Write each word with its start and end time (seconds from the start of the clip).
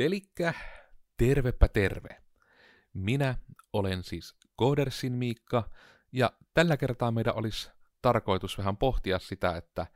Elikkä 0.00 0.54
tervepä 1.16 1.68
terve. 1.68 2.22
Minä 2.94 3.34
olen 3.72 4.02
siis 4.04 4.36
Codersin 4.60 5.12
Miikka, 5.12 5.70
ja 6.12 6.32
tällä 6.54 6.76
kertaa 6.76 7.10
meidän 7.10 7.34
olisi 7.34 7.70
tarkoitus 8.02 8.58
vähän 8.58 8.76
pohtia 8.76 9.18
sitä, 9.18 9.56
että 9.56 9.86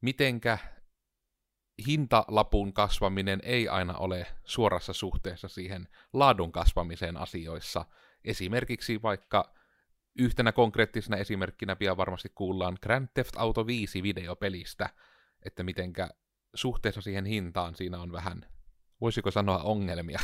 mitenkä 0.00 0.58
hintalapun 1.86 2.72
kasvaminen 2.72 3.40
ei 3.42 3.68
aina 3.68 3.94
ole 3.94 4.26
suorassa 4.44 4.92
suhteessa 4.92 5.48
siihen 5.48 5.88
laadun 6.12 6.52
kasvamiseen 6.52 7.16
asioissa. 7.16 7.84
Esimerkiksi 8.24 9.02
vaikka 9.02 9.54
yhtenä 10.18 10.52
konkreettisena 10.52 11.16
esimerkkinä 11.16 11.76
pian 11.76 11.96
varmasti 11.96 12.28
kuullaan 12.34 12.78
Grand 12.82 13.08
Theft 13.14 13.36
Auto 13.36 13.66
5 13.66 14.02
videopelistä, 14.02 14.90
että 15.42 15.62
mitenkä 15.62 16.10
suhteessa 16.54 17.00
siihen 17.00 17.24
hintaan 17.24 17.74
siinä 17.74 17.98
on 17.98 18.12
vähän, 18.12 18.55
voisiko 19.00 19.30
sanoa 19.30 19.58
ongelmia, 19.58 20.20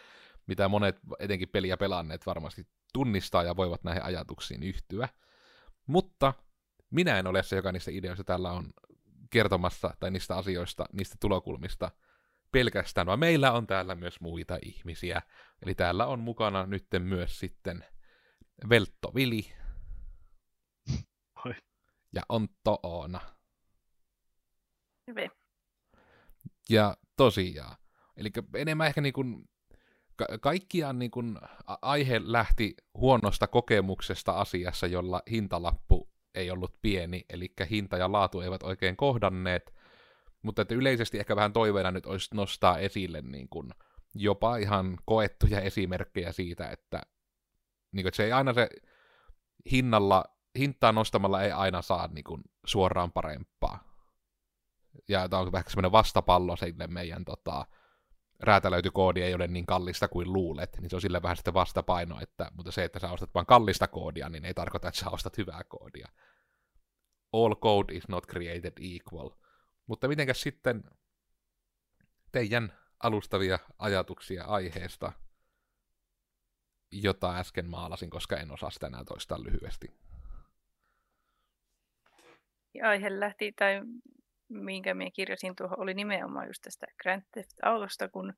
mitä 0.48 0.68
monet 0.68 0.96
etenkin 1.18 1.48
peliä 1.48 1.76
pelanneet 1.76 2.26
varmasti 2.26 2.66
tunnistaa 2.92 3.42
ja 3.42 3.56
voivat 3.56 3.84
näihin 3.84 4.02
ajatuksiin 4.02 4.62
yhtyä. 4.62 5.08
Mutta 5.86 6.34
minä 6.90 7.18
en 7.18 7.26
ole 7.26 7.42
se, 7.42 7.56
joka 7.56 7.72
niistä 7.72 7.90
ideoista 7.90 8.24
täällä 8.24 8.52
on 8.52 8.72
kertomassa, 9.30 9.94
tai 10.00 10.10
niistä 10.10 10.36
asioista, 10.36 10.86
niistä 10.92 11.16
tulokulmista 11.20 11.90
pelkästään, 12.52 13.06
vaan 13.06 13.18
meillä 13.18 13.52
on 13.52 13.66
täällä 13.66 13.94
myös 13.94 14.20
muita 14.20 14.58
ihmisiä. 14.62 15.22
Eli 15.62 15.74
täällä 15.74 16.06
on 16.06 16.20
mukana 16.20 16.66
nyt 16.66 16.86
myös 16.98 17.38
sitten 17.38 17.84
Veltto 18.68 19.14
Vili. 19.14 19.52
Oi. 21.46 21.54
Ja 22.12 22.22
Ontto 22.28 22.80
Oona. 22.82 23.20
Hyvä. 25.06 25.28
Ja 26.68 26.96
tosiaan. 27.16 27.76
Eli 28.16 28.30
enemmän 28.54 28.86
ehkä 28.86 29.00
niin 29.00 29.12
kuin, 29.12 29.48
ka- 30.16 30.38
kaikkiaan 30.40 30.98
niin 30.98 31.10
kuin 31.10 31.38
aihe 31.82 32.20
lähti 32.24 32.74
huonosta 32.94 33.46
kokemuksesta 33.46 34.32
asiassa, 34.32 34.86
jolla 34.86 35.22
hintalappu 35.30 36.10
ei 36.34 36.50
ollut 36.50 36.78
pieni, 36.82 37.24
eli 37.28 37.52
hinta 37.70 37.96
ja 37.96 38.12
laatu 38.12 38.40
eivät 38.40 38.62
oikein 38.62 38.96
kohdanneet, 38.96 39.74
mutta 40.42 40.62
että 40.62 40.74
yleisesti 40.74 41.18
ehkä 41.18 41.36
vähän 41.36 41.52
toiveena 41.52 41.90
nyt 41.90 42.06
olisi 42.06 42.34
nostaa 42.34 42.78
esille 42.78 43.22
niin 43.22 43.48
kuin 43.48 43.70
jopa 44.14 44.56
ihan 44.56 44.98
koettuja 45.04 45.60
esimerkkejä 45.60 46.32
siitä, 46.32 46.70
että, 46.70 47.02
niin 47.92 48.02
kuin, 48.04 48.08
että 48.08 48.16
se 48.16 48.24
ei 48.24 48.32
aina 48.32 48.52
se 48.52 48.68
hinnalla, 49.70 50.24
hintaa 50.58 50.92
nostamalla 50.92 51.42
ei 51.42 51.52
aina 51.52 51.82
saa 51.82 52.08
niin 52.08 52.24
kuin, 52.24 52.42
suoraan 52.66 53.12
parempaa. 53.12 53.84
Ja 55.08 55.28
tämä 55.28 55.42
on 55.42 55.52
vähän 55.52 55.64
semmoinen 55.68 55.92
vastapallo 55.92 56.56
sille 56.56 56.86
meidän 56.86 57.24
tota, 57.24 57.66
räätälöity 58.40 58.90
ei 59.22 59.34
ole 59.34 59.46
niin 59.46 59.66
kallista 59.66 60.08
kuin 60.08 60.32
luulet, 60.32 60.76
niin 60.80 60.90
se 60.90 60.96
on 60.96 61.00
sille 61.02 61.22
vähän 61.22 61.36
sitten 61.36 61.54
vastapaino, 61.54 62.20
että, 62.20 62.50
mutta 62.54 62.72
se, 62.72 62.84
että 62.84 62.98
sä 62.98 63.10
ostat 63.10 63.34
vain 63.34 63.46
kallista 63.46 63.88
koodia, 63.88 64.28
niin 64.28 64.44
ei 64.44 64.54
tarkoita, 64.54 64.88
että 64.88 65.00
sä 65.00 65.10
ostat 65.10 65.38
hyvää 65.38 65.64
koodia. 65.64 66.08
All 67.32 67.54
code 67.54 67.94
is 67.94 68.08
not 68.08 68.26
created 68.26 68.72
equal. 68.80 69.30
Mutta 69.86 70.08
mitenkäs 70.08 70.40
sitten 70.40 70.84
teidän 72.32 72.72
alustavia 73.02 73.58
ajatuksia 73.78 74.44
aiheesta, 74.44 75.12
jota 76.92 77.36
äsken 77.36 77.70
maalasin, 77.70 78.10
koska 78.10 78.36
en 78.36 78.50
osaa 78.50 78.70
sitä 78.70 78.86
enää 78.86 79.04
toistaa 79.04 79.42
lyhyesti. 79.42 79.94
Aihe 82.82 83.20
lähti, 83.20 83.52
tai 83.52 83.80
minkä 84.48 84.94
minä 84.94 85.10
kirjasin 85.10 85.56
tuohon, 85.56 85.80
oli 85.80 85.94
nimenomaan 85.94 86.46
just 86.46 86.62
tästä 86.62 86.86
Grand 87.02 87.22
Theft 87.32 87.50
Autosta, 87.62 88.08
kun 88.08 88.34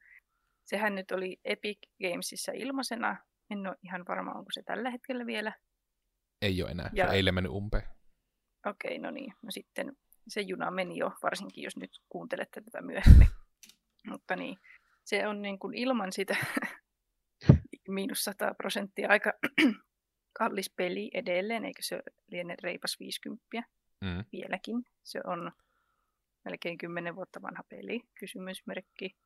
sehän 0.64 0.94
nyt 0.94 1.10
oli 1.10 1.40
Epic 1.44 1.78
Gamesissa 2.02 2.52
ilmaisena. 2.52 3.16
En 3.50 3.66
ole 3.66 3.76
ihan 3.82 4.04
varma, 4.08 4.32
onko 4.32 4.50
se 4.50 4.62
tällä 4.62 4.90
hetkellä 4.90 5.26
vielä. 5.26 5.52
Ei 6.42 6.62
ole 6.62 6.70
enää, 6.70 6.90
Ja- 6.92 7.06
se 7.08 7.14
eilen 7.14 7.34
mennyt 7.34 7.52
umpeen. 7.52 7.82
Okei, 8.66 8.98
no 8.98 9.10
niin. 9.10 9.32
No 9.42 9.50
sitten 9.50 9.96
se 10.28 10.40
juna 10.40 10.70
meni 10.70 10.96
jo, 10.96 11.12
varsinkin 11.22 11.64
jos 11.64 11.76
nyt 11.76 11.90
kuuntelette 12.08 12.60
tätä 12.60 12.82
myöhemmin. 12.82 13.28
Mutta 14.10 14.36
niin, 14.36 14.58
se 15.04 15.26
on 15.28 15.42
niin 15.42 15.58
kuin 15.58 15.74
ilman 15.74 16.12
sitä 16.12 16.36
miinus 17.88 18.24
100 18.24 18.54
prosenttia 18.54 19.08
aika 19.08 19.32
kallis 20.38 20.70
peli 20.76 21.10
edelleen, 21.14 21.64
eikö 21.64 21.82
se 21.82 22.02
liene 22.30 22.54
reipas 22.62 22.96
50 23.00 23.44
Mm. 24.04 24.24
vieläkin. 24.32 24.84
Se 25.04 25.20
on 25.24 25.52
melkein 26.48 26.78
10 26.78 27.16
vuotta 27.16 27.42
vanha 27.42 27.62
peli, 27.68 28.00
kysymysmerkki. 28.18 29.16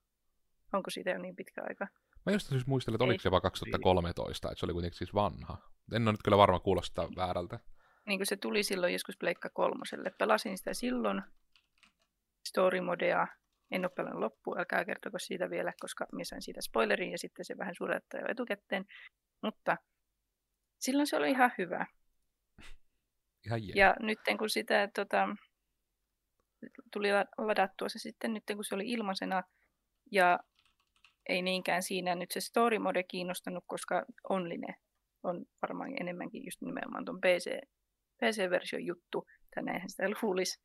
Onko 0.72 0.90
siitä 0.90 1.10
jo 1.10 1.18
niin 1.18 1.36
pitkä 1.36 1.62
aika? 1.68 1.88
Mä 2.26 2.32
just 2.32 2.48
siis 2.48 2.66
muistelen, 2.66 2.94
että 2.94 3.04
oliko 3.04 3.22
se 3.22 3.30
vaan 3.30 3.42
2013, 3.42 4.48
että 4.48 4.60
se 4.60 4.66
oli 4.66 4.72
kuitenkin 4.72 4.98
siis 4.98 5.14
vanha. 5.14 5.58
En 5.92 6.02
ole 6.02 6.12
nyt 6.12 6.22
kyllä 6.24 6.36
varma 6.36 6.60
kuulostaa 6.60 7.08
väärältä. 7.16 7.58
Niin 8.06 8.18
kuin 8.18 8.26
se 8.26 8.36
tuli 8.36 8.62
silloin 8.62 8.92
joskus 8.92 9.16
Pleikka 9.16 9.50
kolmoselle. 9.50 10.10
Pelasin 10.18 10.58
sitä 10.58 10.74
silloin, 10.74 11.22
story 12.48 12.80
modea. 12.80 13.26
En 13.70 13.84
ole 13.84 13.90
pelannut 13.96 14.20
loppuun, 14.20 14.58
älkää 14.58 14.84
kertoko 14.84 15.18
siitä 15.18 15.50
vielä, 15.50 15.72
koska 15.80 16.06
minä 16.12 16.24
sain 16.24 16.42
siitä 16.42 16.60
spoilerin 16.62 17.10
ja 17.10 17.18
sitten 17.18 17.44
se 17.44 17.58
vähän 17.58 17.74
surettaa 17.74 18.20
jo 18.20 18.26
etukäteen. 18.28 18.84
Mutta 19.42 19.76
silloin 20.78 21.06
se 21.06 21.16
oli 21.16 21.30
ihan 21.30 21.52
hyvä. 21.58 21.86
Ihan. 23.46 23.60
Ja 23.74 23.96
nyt 24.00 24.18
kun 24.38 24.50
sitä 24.50 24.88
tota, 24.94 25.28
tuli 26.92 27.12
la- 27.12 27.46
ladattua 27.46 27.88
se 27.88 27.98
sitten, 27.98 28.34
nyt 28.34 28.44
kun 28.54 28.64
se 28.64 28.74
oli 28.74 28.90
ilmaisena. 28.90 29.42
Ja 30.10 30.38
ei 31.28 31.42
niinkään 31.42 31.82
siinä. 31.82 32.14
Nyt 32.14 32.30
se 32.30 32.40
story 32.40 32.78
mode 32.78 33.02
kiinnostanut, 33.02 33.64
koska 33.66 34.04
online 34.28 34.74
on 35.22 35.44
varmaan 35.62 35.90
enemmänkin 36.00 36.44
just 36.44 36.60
nimenomaan 36.60 37.04
tuon 37.04 37.20
PC, 37.20 37.50
PC-version 38.16 38.86
juttu, 38.86 39.26
tai 39.54 39.62
näinhän 39.62 39.90
sitä 39.90 40.08
luulisi. 40.22 40.60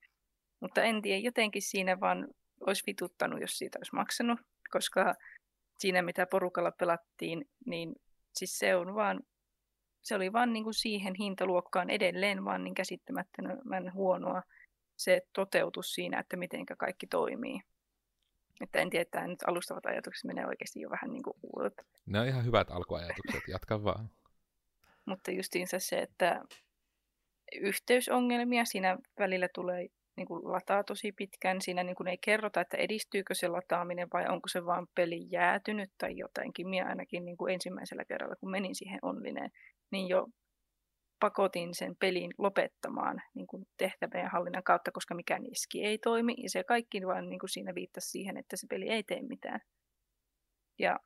Mutta 0.59 0.83
en 0.83 1.01
tiedä, 1.01 1.19
jotenkin 1.19 1.61
siinä 1.61 1.99
vaan 1.99 2.27
olisi 2.59 2.83
vituttanut, 2.87 3.41
jos 3.41 3.57
siitä 3.57 3.79
olisi 3.79 3.95
maksanut, 3.95 4.39
koska 4.71 5.15
siinä 5.79 6.01
mitä 6.01 6.27
porukalla 6.31 6.71
pelattiin, 6.71 7.45
niin 7.65 7.95
siis 8.35 8.57
se 8.59 8.75
on 8.75 8.95
vaan 8.95 9.19
se 10.01 10.15
oli 10.15 10.33
vaan 10.33 10.53
niin 10.53 10.63
kuin 10.63 10.73
siihen 10.73 11.15
hintaluokkaan 11.19 11.89
edelleen 11.89 12.45
vaan 12.45 12.63
niin 12.63 12.75
käsittämättömän 12.75 13.93
huonoa 13.93 14.41
se 14.97 15.21
toteutus 15.33 15.93
siinä, 15.93 16.19
että 16.19 16.37
miten 16.37 16.65
kaikki 16.65 17.07
toimii. 17.07 17.61
Että 18.61 18.79
en 18.79 18.89
tiedä, 18.89 19.01
että 19.01 19.27
nyt 19.27 19.43
alustavat 19.47 19.85
ajatukset 19.85 20.23
menee 20.23 20.45
oikeasti 20.45 20.81
jo 20.81 20.89
vähän 20.89 21.13
niin 21.13 21.23
kuin 21.23 21.37
uudet. 21.43 21.73
Ne 22.05 22.19
on 22.19 22.27
ihan 22.27 22.45
hyvät 22.45 22.71
alkuajatukset, 22.71 23.47
jatka 23.47 23.83
vaan. 23.83 24.09
Mutta 25.05 25.31
justiinsa 25.31 25.79
se, 25.79 25.99
että 25.99 26.41
yhteysongelmia 27.61 28.65
siinä 28.65 28.97
välillä 29.19 29.47
tulee 29.53 29.87
niin 30.15 30.27
kuin 30.27 30.51
lataa 30.51 30.83
tosi 30.83 31.11
pitkään. 31.11 31.61
Siinä 31.61 31.83
niin 31.83 31.95
kuin 31.95 32.07
ei 32.07 32.17
kerrota, 32.17 32.61
että 32.61 32.77
edistyykö 32.77 33.35
se 33.35 33.47
lataaminen 33.47 34.07
vai 34.13 34.27
onko 34.27 34.47
se 34.47 34.65
vaan 34.65 34.87
peli 34.95 35.27
jäätynyt 35.29 35.91
tai 35.97 36.17
jotenkin. 36.17 36.69
Minä 36.69 36.87
ainakin 36.87 37.25
niin 37.25 37.37
kuin 37.37 37.53
ensimmäisellä 37.53 38.05
kerralla, 38.05 38.35
kun 38.35 38.51
menin 38.51 38.75
siihen 38.75 38.99
onlineen, 39.01 39.51
niin 39.91 40.07
jo 40.07 40.27
pakotin 41.19 41.75
sen 41.75 41.95
pelin 41.95 42.31
lopettamaan 42.37 43.21
niin 43.33 43.47
kuin 43.47 43.67
tehtävien 43.77 44.31
hallinnan 44.31 44.63
kautta, 44.63 44.91
koska 44.91 45.15
mikään 45.15 45.45
iski 45.45 45.85
ei 45.85 45.97
toimi. 45.97 46.35
Ja 46.43 46.49
se 46.49 46.63
kaikki 46.63 47.07
vaan 47.07 47.29
niin 47.29 47.39
kuin 47.39 47.49
siinä 47.49 47.75
viittasi 47.75 48.09
siihen, 48.09 48.37
että 48.37 48.57
se 48.57 48.67
peli 48.69 48.89
ei 48.89 49.03
tee 49.03 49.21
mitään. 49.21 49.59
Ja 50.79 50.99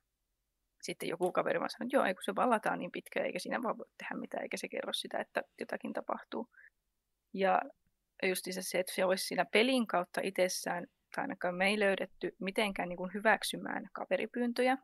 sitten 0.82 1.08
joku 1.08 1.32
kaveri 1.32 1.60
vaan 1.60 1.70
sanoi, 1.70 1.86
että 1.86 1.96
joo, 1.96 2.04
ei 2.04 2.14
kun 2.14 2.22
se 2.24 2.34
vaan 2.34 2.50
lataa 2.50 2.76
niin 2.76 2.92
pitkään, 2.92 3.26
eikä 3.26 3.38
siinä 3.38 3.62
vaan 3.62 3.78
voi 3.78 3.86
tehdä 3.98 4.14
mitään, 4.14 4.42
eikä 4.42 4.56
se 4.56 4.68
kerro 4.68 4.92
sitä, 4.92 5.18
että 5.18 5.42
jotakin 5.60 5.92
tapahtuu. 5.92 6.48
Ja 7.34 7.60
justiinsa 8.22 8.62
se, 8.62 8.78
että 8.78 8.94
se 8.94 9.04
olisi 9.04 9.26
siinä 9.26 9.44
pelin 9.44 9.86
kautta 9.86 10.20
itsessään, 10.24 10.86
tai 11.14 11.22
ainakaan 11.22 11.54
me 11.54 11.66
ei 11.66 11.78
löydetty 11.78 12.36
mitenkään 12.40 12.88
niin 12.88 12.96
kuin 12.96 13.14
hyväksymään 13.14 13.88
kaveripyyntöjä. 13.92 14.78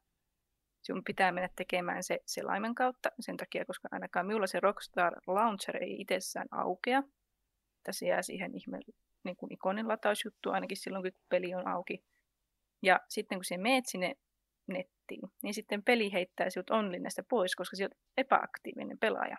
Sinun 0.82 1.04
pitää 1.04 1.32
mennä 1.32 1.48
tekemään 1.56 2.02
se 2.02 2.19
selaimen 2.26 2.75
kautta 2.75 3.10
sen 3.20 3.36
takia, 3.36 3.64
koska 3.64 3.88
ainakaan 3.92 4.26
minulla 4.26 4.46
se 4.46 4.60
Rockstar 4.60 5.12
Launcher 5.26 5.76
ei 5.76 6.00
itsessään 6.00 6.48
aukea. 6.50 7.02
Tässä 7.84 8.06
jää 8.06 8.22
siihen 8.22 8.54
ihme 8.54 8.80
niin 9.25 9.36
kuin 9.36 9.52
ikonin 9.52 9.88
latausjuttu 9.88 10.50
ainakin 10.50 10.76
silloin, 10.76 11.02
kun 11.02 11.22
peli 11.28 11.54
on 11.54 11.69
auki. 11.69 12.04
Ja 12.82 13.00
sitten 13.08 13.38
kun 13.38 13.44
sinä 13.44 13.62
meet 13.62 13.86
sinne 13.86 14.14
nettiin, 14.66 15.20
niin 15.42 15.54
sitten 15.54 15.82
peli 15.82 16.12
heittää 16.12 16.50
sinut 16.50 16.70
onlinnesta 16.70 17.22
pois, 17.31 17.56
koska 17.56 17.76
sinä 17.76 17.86
olet 17.86 17.98
epäaktiivinen 18.16 18.98
pelaaja. 18.98 19.36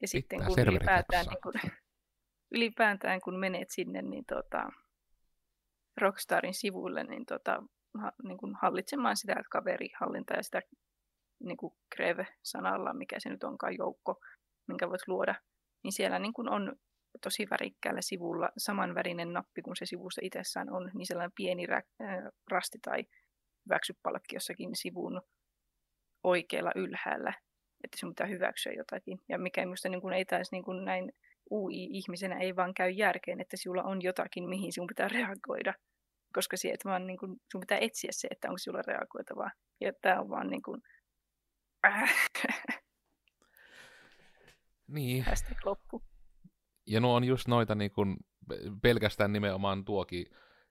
Ja 0.00 0.08
sitten 0.08 0.38
Pitää 0.38 0.54
kun 0.66 0.74
ylipäätään, 0.74 1.26
niin 1.26 1.42
kun, 1.42 1.52
ylipäätään 2.56 3.20
kun 3.20 3.38
menet 3.38 3.70
sinne 3.70 4.02
niin 4.02 4.24
tota, 4.24 4.68
Rockstarin 6.00 6.54
sivuille, 6.54 7.04
niin, 7.04 7.26
tota, 7.26 7.62
niin 8.22 8.38
kun 8.38 8.58
hallitsemaan 8.62 9.16
sitä 9.16 9.42
kaverihallintaa 9.50 10.36
ja 10.36 10.42
sitä 10.42 10.62
niin 11.44 11.56
kuin 11.56 11.74
Greve-sanalla, 11.94 12.92
mikä 12.92 13.20
se 13.20 13.28
nyt 13.28 13.44
onkaan 13.44 13.76
joukko, 13.78 14.20
minkä 14.68 14.88
voit 14.88 15.08
luoda, 15.08 15.34
niin 15.84 15.92
siellä 15.92 16.18
niin 16.18 16.32
kun 16.32 16.48
on 16.48 16.76
tosi 17.20 17.46
värikkäällä 17.50 18.00
sivulla 18.02 18.50
samanvärinen 18.58 19.32
nappi 19.32 19.62
kuin 19.62 19.76
se 19.76 19.86
sivusta 19.86 20.20
itsessään 20.24 20.72
on, 20.72 20.90
niin 20.94 21.06
sellainen 21.06 21.32
pieni 21.36 21.66
rä, 21.66 21.76
äh, 21.76 22.24
rasti 22.50 22.78
tai 22.82 23.04
hyväksypalkki 23.66 24.36
jossakin 24.36 24.76
sivun 24.76 25.22
oikealla 26.24 26.72
ylhäällä, 26.76 27.32
että 27.84 27.98
sinun 27.98 28.14
pitää 28.14 28.26
hyväksyä 28.26 28.72
jotakin. 28.72 29.18
Ja 29.28 29.38
mikä 29.38 29.64
minusta 29.64 29.88
niin 29.88 30.00
kuin 30.00 30.14
ei 30.14 30.24
taisi 30.24 30.54
niin 30.54 30.64
kuin 30.64 30.84
näin 30.84 31.12
UI-ihmisenä 31.50 32.38
ei 32.38 32.56
vaan 32.56 32.74
käy 32.74 32.90
järkeen, 32.90 33.40
että 33.40 33.56
sinulla 33.56 33.82
on 33.82 34.02
jotakin, 34.02 34.48
mihin 34.48 34.72
sinun 34.72 34.86
pitää 34.86 35.08
reagoida. 35.08 35.74
Koska 36.32 36.56
se, 36.56 36.70
että 36.70 36.88
vaan 36.88 37.06
niin 37.06 37.18
kuin, 37.18 37.36
sinun 37.50 37.60
pitää 37.60 37.78
etsiä 37.78 38.10
se, 38.12 38.28
että 38.30 38.48
onko 38.48 38.58
sinulla 38.58 38.82
reagoitavaa. 38.86 39.50
Ja 39.80 39.92
tämä 40.02 40.20
on 40.20 40.28
vaan 40.28 40.50
niin 40.50 40.62
kuin... 40.62 40.82
Niin. 44.88 45.24
Hashtag 45.24 45.58
loppu. 45.64 46.02
Ja 46.86 47.00
nuo 47.00 47.14
on 47.14 47.24
just 47.24 47.48
noita 47.48 47.74
niin 47.74 47.90
kuin, 47.90 48.16
pelkästään 48.82 49.32
nimenomaan 49.32 49.84
tuokin, 49.84 50.26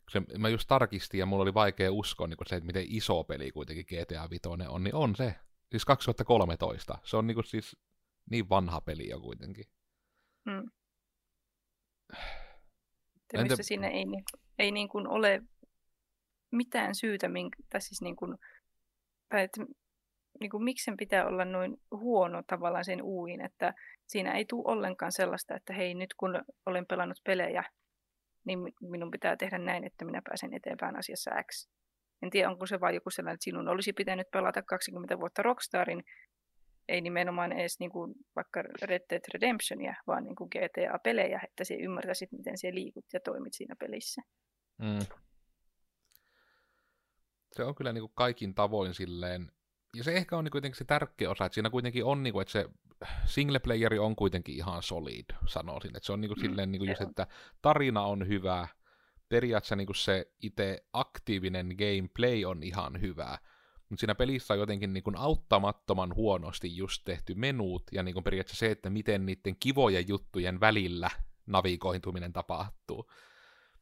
se, 0.09 0.21
mä 0.37 0.49
just 0.49 0.67
tarkistin 0.67 1.19
ja 1.19 1.25
mulla 1.25 1.41
oli 1.41 1.53
vaikea 1.53 1.91
uskoa 1.91 2.27
niin 2.27 2.37
se, 2.47 2.55
että 2.55 2.65
miten 2.65 2.85
iso 2.87 3.23
peli 3.23 3.51
kuitenkin 3.51 3.85
GTA 3.85 4.29
5 4.29 4.41
on, 4.69 4.83
niin 4.83 4.95
on 4.95 5.15
se. 5.15 5.35
Siis 5.71 5.85
2013. 5.85 6.97
Se 7.03 7.17
on 7.17 7.27
niin 7.27 7.35
kuin, 7.35 7.45
siis 7.45 7.77
niin 8.29 8.49
vanha 8.49 8.81
peli 8.81 9.09
jo 9.09 9.19
kuitenkin. 9.19 9.65
Mm. 10.45 10.71
Entä... 13.33 13.63
siinä 13.63 13.87
ei, 13.87 14.05
ei 14.59 14.71
niin 14.71 14.89
kuin 14.89 15.07
ole 15.07 15.41
mitään 16.51 16.95
syytä, 16.95 17.29
minkä, 17.29 17.57
tai 17.69 17.81
siis 17.81 18.01
niin 18.01 18.15
kuin, 18.15 18.37
tai 19.29 19.43
että, 19.43 19.65
niin 20.39 20.49
kuin, 20.51 20.63
miksi 20.63 20.83
sen 20.83 20.97
pitää 20.97 21.27
olla 21.27 21.45
noin 21.45 21.77
huono 21.91 22.43
tavallaan 22.47 22.85
sen 22.85 23.01
uuin, 23.01 23.41
että 23.41 23.73
siinä 24.07 24.31
ei 24.31 24.45
tule 24.45 24.71
ollenkaan 24.71 25.11
sellaista, 25.11 25.55
että 25.55 25.73
hei 25.73 25.93
nyt 25.93 26.13
kun 26.13 26.43
olen 26.65 26.85
pelannut 26.85 27.21
pelejä, 27.23 27.63
niin 28.45 28.59
minun 28.81 29.11
pitää 29.11 29.37
tehdä 29.37 29.57
näin, 29.57 29.83
että 29.83 30.05
minä 30.05 30.21
pääsen 30.23 30.53
eteenpäin 30.53 30.95
asiassa 30.95 31.31
X. 31.51 31.69
En 32.21 32.29
tiedä, 32.29 32.49
onko 32.49 32.65
se 32.65 32.79
vain 32.79 32.95
joku 32.95 33.09
sellainen, 33.09 33.33
että 33.33 33.43
sinun 33.43 33.67
olisi 33.67 33.93
pitänyt 33.93 34.31
pelata 34.31 34.61
20 34.61 35.19
vuotta 35.19 35.41
Rockstarin, 35.43 36.03
ei 36.91 37.01
nimenomaan 37.01 37.51
edes 37.51 37.79
niin 37.79 37.91
kuin 37.91 38.13
vaikka 38.35 38.61
Red 38.61 39.01
Dead 39.09 39.21
Redemptionia, 39.33 39.95
vaan 40.07 40.23
niin 40.23 40.35
kuin 40.35 40.49
GTA-pelejä, 40.55 41.41
että 41.43 41.63
se 41.63 41.75
ymmärtäisit, 41.75 42.31
miten 42.31 42.57
se 42.57 42.73
liikut 42.73 43.05
ja 43.13 43.19
toimit 43.19 43.53
siinä 43.53 43.75
pelissä. 43.79 44.21
Mm. 44.77 45.05
Se 47.51 47.63
on 47.63 47.75
kyllä 47.75 47.93
niin 47.93 48.01
kuin 48.01 48.11
kaikin 48.15 48.55
tavoin 48.55 48.93
silleen, 48.93 49.51
ja 49.95 50.03
se 50.03 50.13
ehkä 50.13 50.37
on 50.37 50.43
niin 50.43 50.51
kuitenkin 50.51 50.77
se 50.77 50.85
tärkeä 50.85 51.29
osa, 51.29 51.45
että 51.45 51.53
siinä 51.53 51.69
kuitenkin 51.69 52.05
on, 52.05 52.23
niin 52.23 52.33
kuin, 52.33 52.41
että 52.41 52.51
se 52.51 52.65
single 53.25 53.59
playeri 53.59 53.99
on 53.99 54.15
kuitenkin 54.15 54.55
ihan 54.55 54.83
solid, 54.83 55.25
sanoisin. 55.47 55.97
Että 55.97 56.05
se 56.05 56.13
on 56.13 56.21
niin 56.21 56.29
kuin 56.29 56.39
mm, 56.39 56.49
silleen, 56.49 56.71
niin 56.71 56.79
kuin 56.79 56.89
just, 56.89 57.01
että 57.01 57.27
tarina 57.61 58.01
on 58.01 58.27
hyvä, 58.27 58.67
periaatteessa 59.29 59.75
niin 59.75 59.87
kuin 59.87 59.95
se 59.95 60.31
itse 60.41 60.85
aktiivinen 60.93 61.67
gameplay 61.67 62.45
on 62.45 62.63
ihan 62.63 63.01
hyvä, 63.01 63.37
mutta 63.91 63.99
siinä 63.99 64.15
pelissä 64.15 64.53
on 64.53 64.59
jotenkin 64.59 64.93
niin 64.93 65.03
kuin 65.03 65.17
auttamattoman 65.17 66.15
huonosti 66.15 66.77
just 66.77 67.01
tehty 67.05 67.35
menuut, 67.35 67.83
ja 67.91 68.03
niin 68.03 68.13
kuin 68.13 68.23
periaatteessa 68.23 68.59
se, 68.59 68.71
että 68.71 68.89
miten 68.89 69.25
niiden 69.25 69.55
kivojen 69.59 70.07
juttujen 70.07 70.59
välillä 70.59 71.09
navigointuminen 71.45 72.33
tapahtuu. 72.33 73.11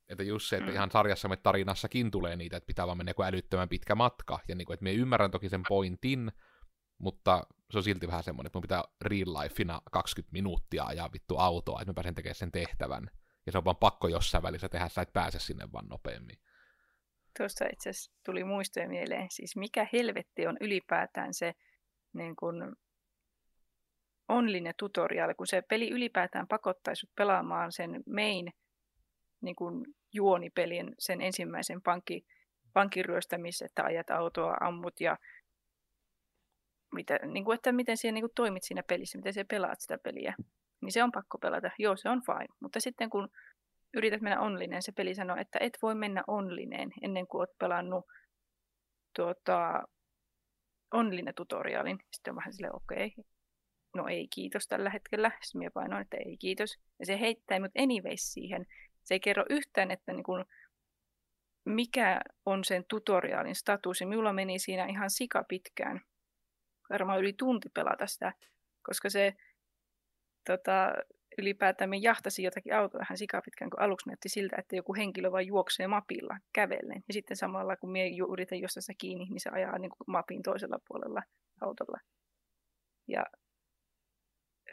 Että 0.07 0.23
just 0.23 0.49
se, 0.49 0.57
että 0.57 0.69
mm. 0.69 0.75
ihan 0.75 0.91
sarjassamme 0.91 1.37
tarinassakin 1.37 2.11
tulee 2.11 2.35
niitä, 2.35 2.57
että 2.57 2.67
pitää 2.67 2.87
vaan 2.87 2.97
mennä 2.97 3.09
joku 3.09 3.23
älyttömän 3.23 3.69
pitkä 3.69 3.95
matka, 3.95 4.39
ja 4.47 4.55
niin 4.55 4.65
kuin, 4.65 4.73
että 4.73 4.83
me 4.83 4.93
ymmärrän 4.93 5.31
toki 5.31 5.49
sen 5.49 5.63
pointin, 5.67 6.31
mutta 6.97 7.43
se 7.71 7.77
on 7.77 7.83
silti 7.83 8.07
vähän 8.07 8.23
semmoinen, 8.23 8.47
että 8.47 8.57
mun 8.57 8.61
pitää 8.61 8.83
real 9.01 9.33
lifeina 9.43 9.81
20 9.91 10.31
minuuttia 10.31 10.83
ajaa 10.83 11.13
vittu 11.13 11.37
autoa, 11.37 11.81
että 11.81 11.89
mä 11.89 11.93
pääsen 11.93 12.15
tekemään 12.15 12.35
sen 12.35 12.51
tehtävän. 12.51 13.11
Ja 13.45 13.51
se 13.51 13.57
on 13.57 13.65
vaan 13.65 13.75
pakko 13.75 14.07
jossain 14.07 14.43
välissä 14.43 14.69
tehdä, 14.69 14.89
sä 14.89 15.01
et 15.01 15.13
pääse 15.13 15.39
sinne 15.39 15.71
vaan 15.71 15.87
nopeammin. 15.87 16.37
Tuosta 17.39 17.65
itse 17.73 17.89
asiassa 17.89 18.11
tuli 18.25 18.43
muistoja 18.43 18.87
mieleen, 18.87 19.27
siis 19.29 19.55
mikä 19.55 19.87
helvetti 19.93 20.47
on 20.47 20.57
ylipäätään 20.61 21.33
se 21.33 21.53
niin 22.13 22.35
kun, 22.35 22.75
online 24.29 24.73
tutorial, 24.77 25.33
kun 25.33 25.47
se 25.47 25.61
peli 25.61 25.89
ylipäätään 25.89 26.47
pakottaisi 26.47 27.07
pelaamaan 27.15 27.71
sen 27.71 28.03
main 28.15 28.53
niin 29.41 29.55
kun, 29.55 29.85
juonipelin, 30.13 30.95
sen 30.99 31.21
ensimmäisen 31.21 31.81
pankki, 31.81 32.25
pankin 32.73 33.05
että 33.65 33.83
ajat 33.83 34.09
autoa, 34.09 34.57
ammut 34.61 35.01
ja 35.01 35.17
mitä, 36.93 37.19
niin 37.25 37.45
kuin, 37.45 37.55
että 37.55 37.71
miten 37.71 37.97
siellä 37.97 38.13
niin 38.13 38.23
kuin, 38.23 38.35
toimit 38.35 38.63
siinä 38.63 38.83
pelissä, 38.83 39.17
miten 39.17 39.33
se 39.33 39.43
pelaat 39.43 39.81
sitä 39.81 39.97
peliä. 39.97 40.33
Niin 40.81 40.91
se 40.91 41.03
on 41.03 41.11
pakko 41.11 41.37
pelata. 41.37 41.71
Joo, 41.77 41.95
se 41.95 42.09
on 42.09 42.21
fine. 42.21 42.55
Mutta 42.59 42.79
sitten 42.79 43.09
kun 43.09 43.29
yrität 43.93 44.21
mennä 44.21 44.39
onlineen, 44.39 44.81
se 44.81 44.91
peli 44.91 45.15
sanoo, 45.15 45.37
että 45.37 45.59
et 45.61 45.77
voi 45.81 45.95
mennä 45.95 46.23
onlineen 46.27 46.91
ennen 47.01 47.27
kuin 47.27 47.39
olet 47.39 47.57
pelannut 47.57 48.05
tuota, 49.15 49.83
online 50.93 51.33
tutorialin. 51.33 51.99
Sitten 52.13 52.31
on 52.31 52.35
vähän 52.35 52.53
silleen, 52.53 52.75
okei, 52.75 53.05
okay. 53.05 53.23
no 53.95 54.07
ei 54.07 54.27
kiitos 54.27 54.67
tällä 54.67 54.89
hetkellä. 54.89 55.31
Sitten 55.41 55.59
minä 55.59 55.71
painoin, 55.71 56.01
että 56.01 56.17
ei 56.17 56.37
kiitos. 56.37 56.79
Ja 56.99 57.05
se 57.05 57.19
heittää 57.19 57.59
mut 57.59 57.71
anyways 57.77 58.33
siihen. 58.33 58.65
Se 59.03 59.13
ei 59.13 59.19
kerro 59.19 59.45
yhtään, 59.49 59.91
että 59.91 60.13
niin 60.13 60.23
kun, 60.23 60.45
mikä 61.65 62.21
on 62.45 62.63
sen 62.63 62.85
tutorialin 62.89 63.55
status. 63.55 64.01
Ja 64.01 64.07
minulla 64.07 64.33
meni 64.33 64.59
siinä 64.59 64.85
ihan 64.85 65.09
sika 65.09 65.43
pitkään. 65.43 66.01
Varmaan 66.89 67.19
yli 67.19 67.33
tunti 67.33 67.69
pelata 67.69 68.07
sitä, 68.07 68.33
koska 68.81 69.09
se 69.09 69.33
tota, 70.45 70.93
ylipäätään 71.39 71.89
me 71.89 71.97
jahtasi 71.97 72.43
jotakin 72.43 72.75
autoa 72.75 72.99
vähän 72.99 73.17
sikapitkään, 73.17 73.69
kun 73.71 73.81
aluksi 73.81 74.09
näytti 74.09 74.29
siltä, 74.29 74.55
että 74.59 74.75
joku 74.75 74.95
henkilö 74.95 75.31
vain 75.31 75.47
juoksee 75.47 75.87
mapilla 75.87 76.37
kävellen. 76.53 77.03
Ja 77.07 77.13
sitten 77.13 77.37
samalla, 77.37 77.77
kun 77.77 77.91
minä 77.91 78.05
yritän 78.31 78.59
jostain 78.59 78.81
sitä 78.81 78.93
kiinni, 78.97 79.25
niin 79.25 79.39
se 79.39 79.49
ajaa 79.49 79.77
niin 79.77 79.91
kuin 79.91 80.05
mapin 80.07 80.41
toisella 80.43 80.79
puolella 80.87 81.21
autolla. 81.61 81.99
Ja 83.07 83.25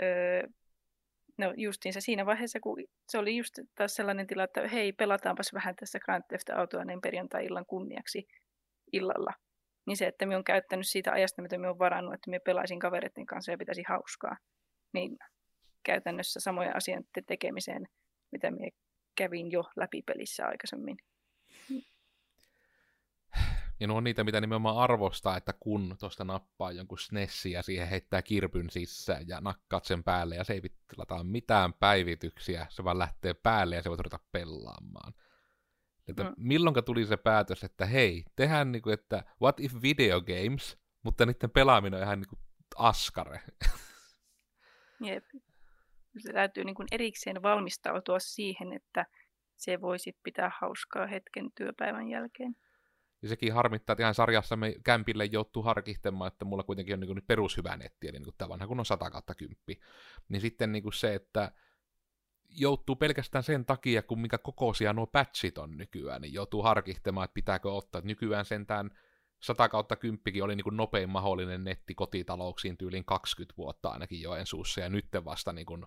öö, 0.03 0.49
no 1.39 1.55
justiinsa 1.57 2.01
siinä 2.01 2.27
vaiheessa, 2.27 2.61
kun 2.61 2.85
se 3.09 3.19
oli 3.19 3.37
just 3.37 3.55
taas 3.75 3.95
sellainen 3.95 4.27
tila, 4.27 4.45
että 4.45 4.69
hei, 4.69 4.93
pelataanpas 4.93 5.55
vähän 5.55 5.77
tässä 5.77 5.99
Grand 5.99 6.25
Theft 6.29 6.51
Autoa 6.51 6.83
perjantai-illan 7.03 7.67
kunniaksi 7.67 8.29
illalla. 8.93 9.33
Niin 9.87 9.97
se, 9.97 10.07
että 10.07 10.27
me 10.27 10.37
on 10.37 10.45
käyttänyt 10.45 10.89
siitä 10.89 11.13
ajasta, 11.13 11.43
mitä 11.43 11.59
me 11.59 11.69
on 11.69 11.79
varannut, 11.79 12.15
että 12.15 12.31
me 12.31 12.39
pelaisin 12.39 12.79
kavereiden 12.79 13.27
kanssa 13.27 13.53
ja 13.53 13.59
pitäisi 13.59 13.83
hauskaa, 13.89 14.37
niin 14.93 15.19
käytännössä 15.87 16.41
samoja 16.41 16.73
asioiden 16.75 17.25
tekemiseen, 17.27 17.89
mitä 18.33 18.51
minä 18.51 18.71
kävin 19.15 19.51
jo 19.51 19.65
läpi 19.77 20.03
pelissä 20.03 20.47
aikaisemmin. 20.47 20.97
Ja 23.81 23.87
nuo 23.87 23.97
on 23.97 24.05
niitä, 24.05 24.25
mitä 24.25 24.41
nimenomaan 24.41 24.77
arvostaa, 24.77 25.37
että 25.37 25.53
kun 25.61 25.97
tuosta 26.01 26.25
nappaa 26.25 26.73
jonkun 26.73 26.99
SNESin 26.99 27.53
ja 27.53 27.63
siihen 27.63 27.89
heittää 27.89 28.23
kirpyn 28.23 28.71
sisään 28.71 29.29
ja 29.29 29.41
nakkaat 29.41 29.85
sen 29.85 30.05
päälle 30.05 30.37
ja 30.37 30.45
se 30.45 30.53
ei 30.53 30.63
lataa 30.97 31.25
mitään 31.25 31.75
päivityksiä, 31.75 32.67
se 32.71 32.85
vaan 32.85 32.99
lähtee 32.99 33.35
päälle 33.35 33.77
ja 33.77 33.83
se 33.83 33.91
voi 33.91 33.97
ruveta 33.97 34.19
pelaamaan. 34.33 35.15
Että 36.09 36.25
mm. 36.25 36.35
milloinka 36.37 36.83
tuli 36.83 37.07
se 37.07 37.17
päätös, 37.17 37.65
että 37.65 37.87
hei, 37.87 38.25
tehdään 38.37 38.73
niinku, 38.73 38.91
että 38.91 39.25
what 39.43 39.61
if 39.61 39.73
video 39.83 40.21
games, 40.21 40.79
mutta 41.03 41.27
niiden 41.27 41.51
pelaaminen 41.51 41.99
on 41.99 42.05
ihan 42.05 42.21
niinku 42.21 42.39
askare. 42.77 43.41
Jep 45.01 45.25
se 46.21 46.33
täytyy 46.33 46.65
niin 46.65 46.75
kuin 46.75 46.89
erikseen 46.93 47.43
valmistautua 47.43 48.19
siihen, 48.19 48.73
että 48.73 49.07
se 49.57 49.81
voisi 49.81 50.17
pitää 50.23 50.51
hauskaa 50.61 51.07
hetken 51.07 51.51
työpäivän 51.55 52.09
jälkeen. 52.09 52.57
Ja 53.23 53.29
sekin 53.29 53.53
harmittaa, 53.53 53.93
että 53.93 54.03
ihan 54.03 54.15
sarjassa 54.15 54.57
me 54.57 54.75
kämpille 54.85 55.25
joutuu 55.25 55.63
harkihtamaan, 55.63 56.33
että 56.33 56.45
mulla 56.45 56.63
kuitenkin 56.63 56.95
on 56.95 57.01
niin 57.01 57.09
kuin 57.09 57.15
nyt 57.15 57.27
perushyvä 57.27 57.77
netti, 57.77 58.09
eli 58.09 58.19
niin 58.19 58.25
kuin 58.25 58.35
tämä 58.39 58.49
vanha 58.49 58.67
kun 58.67 58.79
on 58.79 58.87
100 58.87 59.11
kautta 59.11 59.35
10. 59.35 59.57
Niin 60.29 60.41
sitten 60.41 60.73
niin 60.73 60.83
kuin 60.83 60.93
se, 60.93 61.15
että 61.15 61.53
joutuu 62.49 62.97
pelkästään 62.97 63.45
sen 63.45 63.65
takia, 63.65 64.03
kun 64.03 64.21
mikä 64.21 64.39
kokoisia 64.39 64.93
nuo 64.93 65.07
patchit 65.07 65.59
on 65.59 65.77
nykyään, 65.77 66.23
niin 66.23 66.35
joutuu 66.35 66.63
harkihtamaan, 66.63 67.25
että 67.25 67.35
pitääkö 67.35 67.73
ottaa. 67.73 68.01
Nykyään 68.05 68.45
sentään 68.45 68.91
100 69.41 69.69
kautta 69.69 69.97
10 69.97 70.43
oli 70.43 70.57
niin 70.57 70.65
kuin 70.65 70.77
nopein 70.77 71.09
mahdollinen 71.11 71.65
netti 71.65 71.95
kotitalouksiin 71.95 72.77
tyyliin 72.77 73.05
20 73.05 73.57
vuotta 73.57 73.89
ainakin 73.89 74.23
Joensuussa, 74.23 74.81
ja 74.81 74.89
nyt 74.89 75.09
vasta 75.25 75.53
niin 75.53 75.67
kuin 75.67 75.87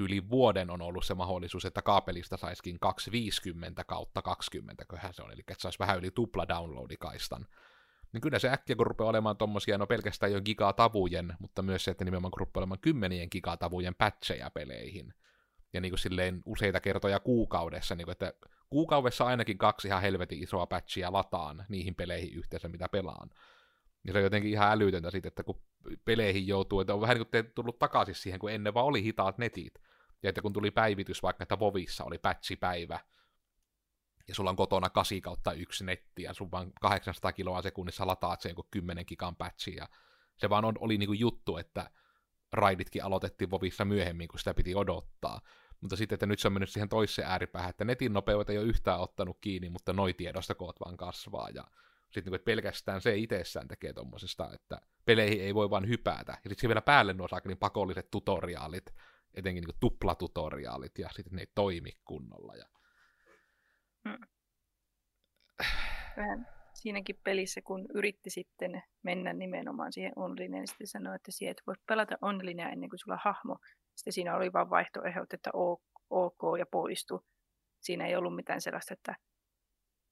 yli 0.00 0.30
vuoden 0.30 0.70
on 0.70 0.82
ollut 0.82 1.04
se 1.04 1.14
mahdollisuus, 1.14 1.64
että 1.64 1.82
kaapelista 1.82 2.36
saisikin 2.36 2.80
250 2.80 3.84
kautta 3.84 4.22
20, 4.22 4.84
köhän 4.84 5.14
se 5.14 5.22
on, 5.22 5.32
eli 5.32 5.40
että 5.40 5.62
saisi 5.62 5.78
vähän 5.78 5.98
yli 5.98 6.10
tupla 6.10 6.48
downloadikaistan. 6.48 7.46
Niin 8.12 8.20
kyllä 8.20 8.38
se 8.38 8.50
äkkiä, 8.50 8.76
kun 8.76 8.86
rupeaa 8.86 9.10
olemaan 9.10 9.36
tommosia, 9.36 9.78
no 9.78 9.86
pelkästään 9.86 10.32
jo 10.32 10.40
gigatavujen, 10.40 11.34
mutta 11.38 11.62
myös 11.62 11.84
se, 11.84 11.90
että 11.90 12.04
nimenomaan 12.04 12.30
kun 12.30 12.40
rupeaa 12.40 12.60
olemaan 12.60 12.80
kymmenien 12.80 13.28
gigatavujen 13.32 13.94
patcheja 13.94 14.50
peleihin. 14.50 15.14
Ja 15.72 15.80
niin 15.80 15.92
kuin 15.92 15.98
silleen 15.98 16.42
useita 16.44 16.80
kertoja 16.80 17.20
kuukaudessa, 17.20 17.94
niin 17.94 18.04
kuin, 18.04 18.12
että 18.12 18.32
kuukaudessa 18.70 19.24
ainakin 19.24 19.58
kaksi 19.58 19.88
ihan 19.88 20.02
helvetin 20.02 20.42
isoa 20.42 20.66
patchia 20.66 21.12
lataan 21.12 21.64
niihin 21.68 21.94
peleihin 21.94 22.34
yhteensä, 22.34 22.68
mitä 22.68 22.88
pelaan. 22.88 23.30
Ja 24.06 24.12
se 24.12 24.18
on 24.18 24.24
jotenkin 24.24 24.50
ihan 24.50 24.72
älytöntä 24.72 25.10
sitten, 25.10 25.28
että 25.28 25.42
kun 25.44 25.62
peleihin 26.04 26.46
joutuu, 26.46 26.80
että 26.80 26.94
on 26.94 27.00
vähän 27.00 27.16
niin 27.16 27.26
kuin 27.26 27.52
tullut 27.54 27.78
takaisin 27.78 28.14
siihen, 28.14 28.40
kun 28.40 28.50
ennen 28.50 28.74
vaan 28.74 28.86
oli 28.86 29.02
hitaat 29.02 29.38
netit. 29.38 29.74
Ja 30.22 30.28
että 30.28 30.42
kun 30.42 30.52
tuli 30.52 30.70
päivitys 30.70 31.22
vaikka, 31.22 31.42
että 31.42 31.58
Vovissa 31.58 32.04
oli 32.04 32.20
päivä, 32.60 33.00
ja 34.28 34.34
sulla 34.34 34.50
on 34.50 34.56
kotona 34.56 34.90
8 34.90 35.20
kautta 35.20 35.52
yksi 35.52 35.84
netti, 35.84 36.22
ja 36.22 36.34
sun 36.34 36.50
vaan 36.50 36.72
800 36.80 37.32
kiloa 37.32 37.62
sekunnissa 37.62 38.06
lataat 38.06 38.40
sen 38.40 38.54
10 38.70 39.04
gigan 39.08 39.36
patchi, 39.36 39.76
ja 39.76 39.88
se 40.36 40.50
vaan 40.50 40.64
on, 40.64 40.74
oli 40.80 40.98
niinku 40.98 41.12
juttu, 41.12 41.56
että 41.56 41.90
raiditkin 42.52 43.04
aloitettiin 43.04 43.50
Vovissa 43.50 43.84
myöhemmin, 43.84 44.28
kun 44.28 44.38
sitä 44.38 44.54
piti 44.54 44.74
odottaa. 44.74 45.40
Mutta 45.80 45.96
sitten, 45.96 46.16
että 46.16 46.26
nyt 46.26 46.38
se 46.38 46.48
on 46.48 46.52
mennyt 46.52 46.70
siihen 46.70 46.88
toiseen 46.88 47.28
ääripäähän, 47.28 47.70
että 47.70 47.84
netin 47.84 48.12
nopeudet 48.12 48.50
ei 48.50 48.58
ole 48.58 48.66
yhtään 48.66 49.00
ottanut 49.00 49.38
kiinni, 49.40 49.70
mutta 49.70 49.92
noi 49.92 50.14
tiedostokoot 50.14 50.80
vaan 50.84 50.96
kasvaa, 50.96 51.48
ja 51.54 51.64
sitten 52.10 52.32
niin 52.32 52.40
pelkästään 52.40 53.00
se 53.00 53.16
itsessään 53.16 53.68
tekee 53.68 53.92
tuommoisesta, 53.92 54.50
että 54.54 54.80
peleihin 55.04 55.40
ei 55.40 55.54
voi 55.54 55.70
vaan 55.70 55.88
hypätä. 55.88 56.38
Ja 56.44 56.50
sitten 56.50 56.68
vielä 56.68 56.82
päälle 56.82 57.12
nuo 57.12 57.28
niin 57.44 57.58
pakolliset 57.58 58.10
tutoriaalit, 58.10 58.94
etenkin 59.34 59.64
niin 59.64 59.76
tuplatutoriaalit, 59.80 60.98
ja 60.98 61.08
sitten 61.08 61.36
ne 61.36 61.42
ei 61.42 61.52
toimi 61.54 61.92
kunnolla. 62.04 62.54
Ja... 62.54 62.66
Hmm. 64.08 64.26
Vähän 66.16 66.46
siinäkin 66.74 67.20
pelissä, 67.24 67.60
kun 67.62 67.86
yritti 67.94 68.30
sitten 68.30 68.82
mennä 69.02 69.32
nimenomaan 69.32 69.92
siihen 69.92 70.12
online, 70.16 70.58
niin 70.58 70.68
sitten 70.68 70.86
sanoi, 70.86 71.16
että 71.16 71.32
siihen 71.32 71.50
et 71.50 71.62
voi 71.66 71.74
pelata 71.86 72.18
online 72.22 72.62
ennen 72.62 72.90
kuin 72.90 72.98
sulla 72.98 73.14
on 73.14 73.20
hahmo. 73.24 73.58
Sitten 73.94 74.12
siinä 74.12 74.36
oli 74.36 74.52
vain 74.52 74.70
vaihtoehdot, 74.70 75.32
että 75.32 75.50
OK 76.10 76.58
ja 76.58 76.66
poistu. 76.70 77.24
Siinä 77.80 78.06
ei 78.06 78.16
ollut 78.16 78.36
mitään 78.36 78.60
sellaista, 78.60 78.94
että 78.94 79.14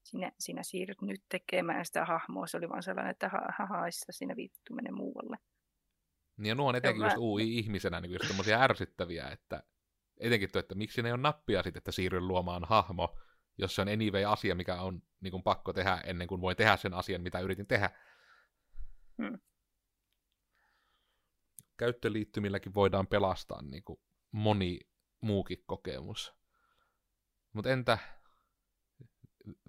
sinä, 0.04 0.32
sinä 0.38 0.62
siirryt 0.62 1.02
nyt 1.02 1.22
tekemään 1.28 1.86
sitä 1.86 2.04
hahmoa. 2.04 2.46
Se 2.46 2.56
oli 2.56 2.68
vaan 2.68 2.82
sellainen, 2.82 3.10
että 3.10 3.30
hahaissa 3.58 4.12
siinä 4.12 4.36
viittu 4.36 4.74
menee 4.74 4.92
muualle. 4.92 5.36
Niin 6.38 6.48
ja 6.48 6.54
nuo 6.54 6.68
on 6.68 6.76
etenkin 6.76 7.04
just 7.04 7.16
UI-ihmisenä 7.16 8.00
niin 8.00 8.12
just 8.12 8.48
ärsyttäviä, 8.48 9.28
että 9.28 9.62
etenkin 10.20 10.52
tuo, 10.52 10.60
että 10.60 10.74
miksi 10.74 11.02
ne 11.02 11.12
on 11.12 11.22
nappia 11.22 11.62
sitten, 11.62 11.80
että 11.80 11.92
siirry 11.92 12.20
luomaan 12.20 12.64
hahmo, 12.64 13.18
jos 13.58 13.74
se 13.74 13.82
on 13.82 13.88
anyway-asia, 13.88 14.54
mikä 14.54 14.80
on 14.80 15.02
niin 15.20 15.30
kuin 15.30 15.42
pakko 15.42 15.72
tehdä 15.72 16.00
ennen 16.04 16.28
kuin 16.28 16.40
voi 16.40 16.54
tehdä 16.54 16.76
sen 16.76 16.94
asian, 16.94 17.22
mitä 17.22 17.40
yritin 17.40 17.66
tehdä. 17.66 17.90
Hmm. 19.22 19.38
Käyttöliittymilläkin 21.76 22.74
voidaan 22.74 23.06
pelastaa 23.06 23.62
niin 23.62 23.84
kuin 23.84 24.00
moni 24.32 24.80
muukin 25.20 25.64
kokemus. 25.66 26.32
Mutta 27.52 27.70
entä 27.70 27.98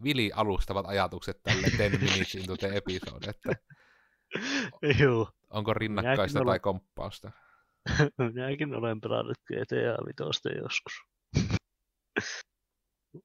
Vili 0.04 0.32
alustavat 0.36 0.86
ajatukset 0.86 1.44
tälle 1.44 1.68
10 1.78 2.00
minutes 2.00 2.36
into 2.36 2.58
the 2.58 2.68
episode, 2.76 3.30
että 3.30 3.52
Joo. 5.02 5.32
onko 5.50 5.74
rinnakkaista 5.74 6.46
tai 6.46 6.60
komppausta? 6.60 7.32
Minäkin 8.34 8.76
olen 8.76 9.02
pelannut 9.02 9.38
GTA 9.38 10.06
Vitosta 10.08 10.50
joskus. 10.50 10.94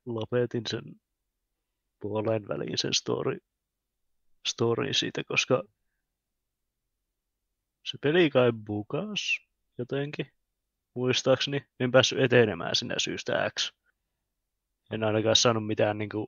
Lopetin 0.06 0.62
sen 0.68 0.82
puolen 2.00 2.48
väliin 2.48 2.78
sen 2.78 2.94
story, 2.94 3.38
storyin 4.48 4.94
siitä, 4.94 5.22
koska 5.28 5.62
se 7.84 7.98
peli 8.00 8.30
kai 8.30 8.52
bukas 8.66 9.40
jotenkin, 9.78 10.26
muistaakseni. 10.94 11.66
En 11.80 11.90
päässyt 11.90 12.18
etenemään 12.18 12.76
sinä 12.76 12.94
syystä 12.98 13.50
X. 13.58 13.72
En 14.90 15.04
ainakaan 15.04 15.36
saanut 15.36 15.66
mitään 15.66 15.98
niin 15.98 16.08
kuin, 16.08 16.26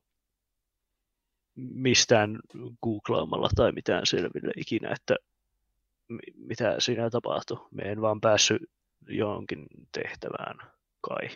mistään 1.57 2.39
googlaamalla 2.83 3.49
tai 3.57 3.73
mitään 3.73 4.07
selville 4.07 4.53
ikinä, 4.57 4.91
että 4.93 5.17
mitä 6.35 6.77
siinä 6.79 7.11
tapahtui. 7.11 7.67
Me 7.71 7.83
en 7.83 8.01
vaan 8.01 8.21
päässyt 8.21 8.63
johonkin 9.09 9.67
tehtävään 9.93 10.73
kai. 11.01 11.29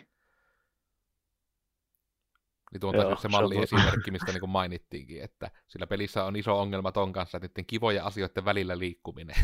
Niin 2.71 2.81
tuo 2.81 2.89
on 2.89 3.17
se 3.17 3.27
malliesimerkki, 3.27 4.11
mistä 4.11 4.31
niin 4.31 4.49
mainittiinkin, 4.49 5.23
että 5.23 5.51
sillä 5.67 5.87
pelissä 5.87 6.23
on 6.23 6.35
iso 6.35 6.59
ongelma 6.59 6.91
ton 6.91 7.13
kanssa, 7.13 7.37
että 7.37 7.47
niiden 7.47 7.65
kivojen 7.65 8.03
asioiden 8.03 8.45
välillä 8.45 8.79
liikkuminen. 8.79 9.35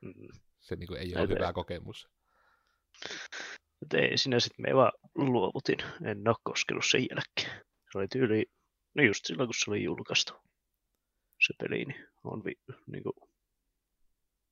Mm. 0.00 0.28
se 0.60 0.76
niin 0.76 0.96
ei 0.96 1.16
ole 1.16 1.28
hyvä 1.28 1.52
kokemus. 1.52 2.08
ei 3.94 4.18
siinä 4.18 4.40
sitten 4.40 4.62
me 4.68 4.76
vaan 4.76 4.92
luovutin. 5.14 5.78
En 6.04 6.28
ole 6.28 6.36
koskenut 6.42 6.84
sen 6.90 7.06
jälkeen. 7.10 7.64
Se 7.92 7.98
oli 7.98 8.08
tyyli 8.08 8.46
No 8.94 9.02
just 9.02 9.24
silloin, 9.24 9.46
kun 9.46 9.54
se 9.54 9.70
oli 9.70 9.82
julkaistu 9.82 10.32
se 11.46 11.54
peli, 11.58 11.84
niin 11.84 12.08
on 12.24 12.44
vi, 12.44 12.52
niin 12.86 13.02
kuin, 13.02 13.30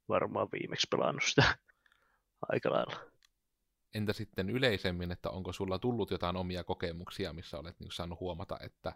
varmaan 0.08 0.48
viimeksi 0.52 0.86
pelannut 0.90 1.22
sitä 1.24 1.58
aika 2.52 2.70
lailla. 2.70 3.10
Entä 3.94 4.12
sitten 4.12 4.50
yleisemmin, 4.50 5.12
että 5.12 5.30
onko 5.30 5.52
sulla 5.52 5.78
tullut 5.78 6.10
jotain 6.10 6.36
omia 6.36 6.64
kokemuksia, 6.64 7.32
missä 7.32 7.58
olet 7.58 7.80
niin 7.80 7.92
saanut 7.92 8.20
huomata, 8.20 8.58
että 8.60 8.92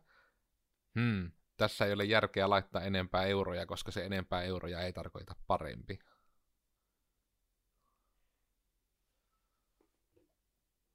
hmm, 0.94 1.30
tässä 1.56 1.86
ei 1.86 1.92
ole 1.92 2.04
järkeä 2.04 2.50
laittaa 2.50 2.82
enempää 2.82 3.24
euroja, 3.24 3.66
koska 3.66 3.92
se 3.92 4.04
enempää 4.06 4.42
euroja 4.42 4.80
ei 4.80 4.92
tarkoita 4.92 5.36
parempi? 5.46 5.98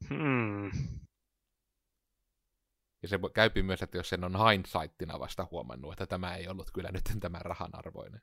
Hmm. 0.09 0.71
Ja 3.01 3.07
se 3.07 3.19
käypi 3.33 3.63
myös, 3.63 3.81
että 3.81 3.97
jos 3.97 4.09
sen 4.09 4.23
on 4.23 4.49
hindsightina 4.49 5.19
vasta 5.19 5.47
huomannut, 5.51 5.91
että 5.91 6.07
tämä 6.07 6.35
ei 6.35 6.47
ollut 6.47 6.71
kyllä 6.73 6.91
nyt 6.91 7.03
tämän 7.21 7.41
rahan 7.41 7.75
arvoinen. 7.75 8.21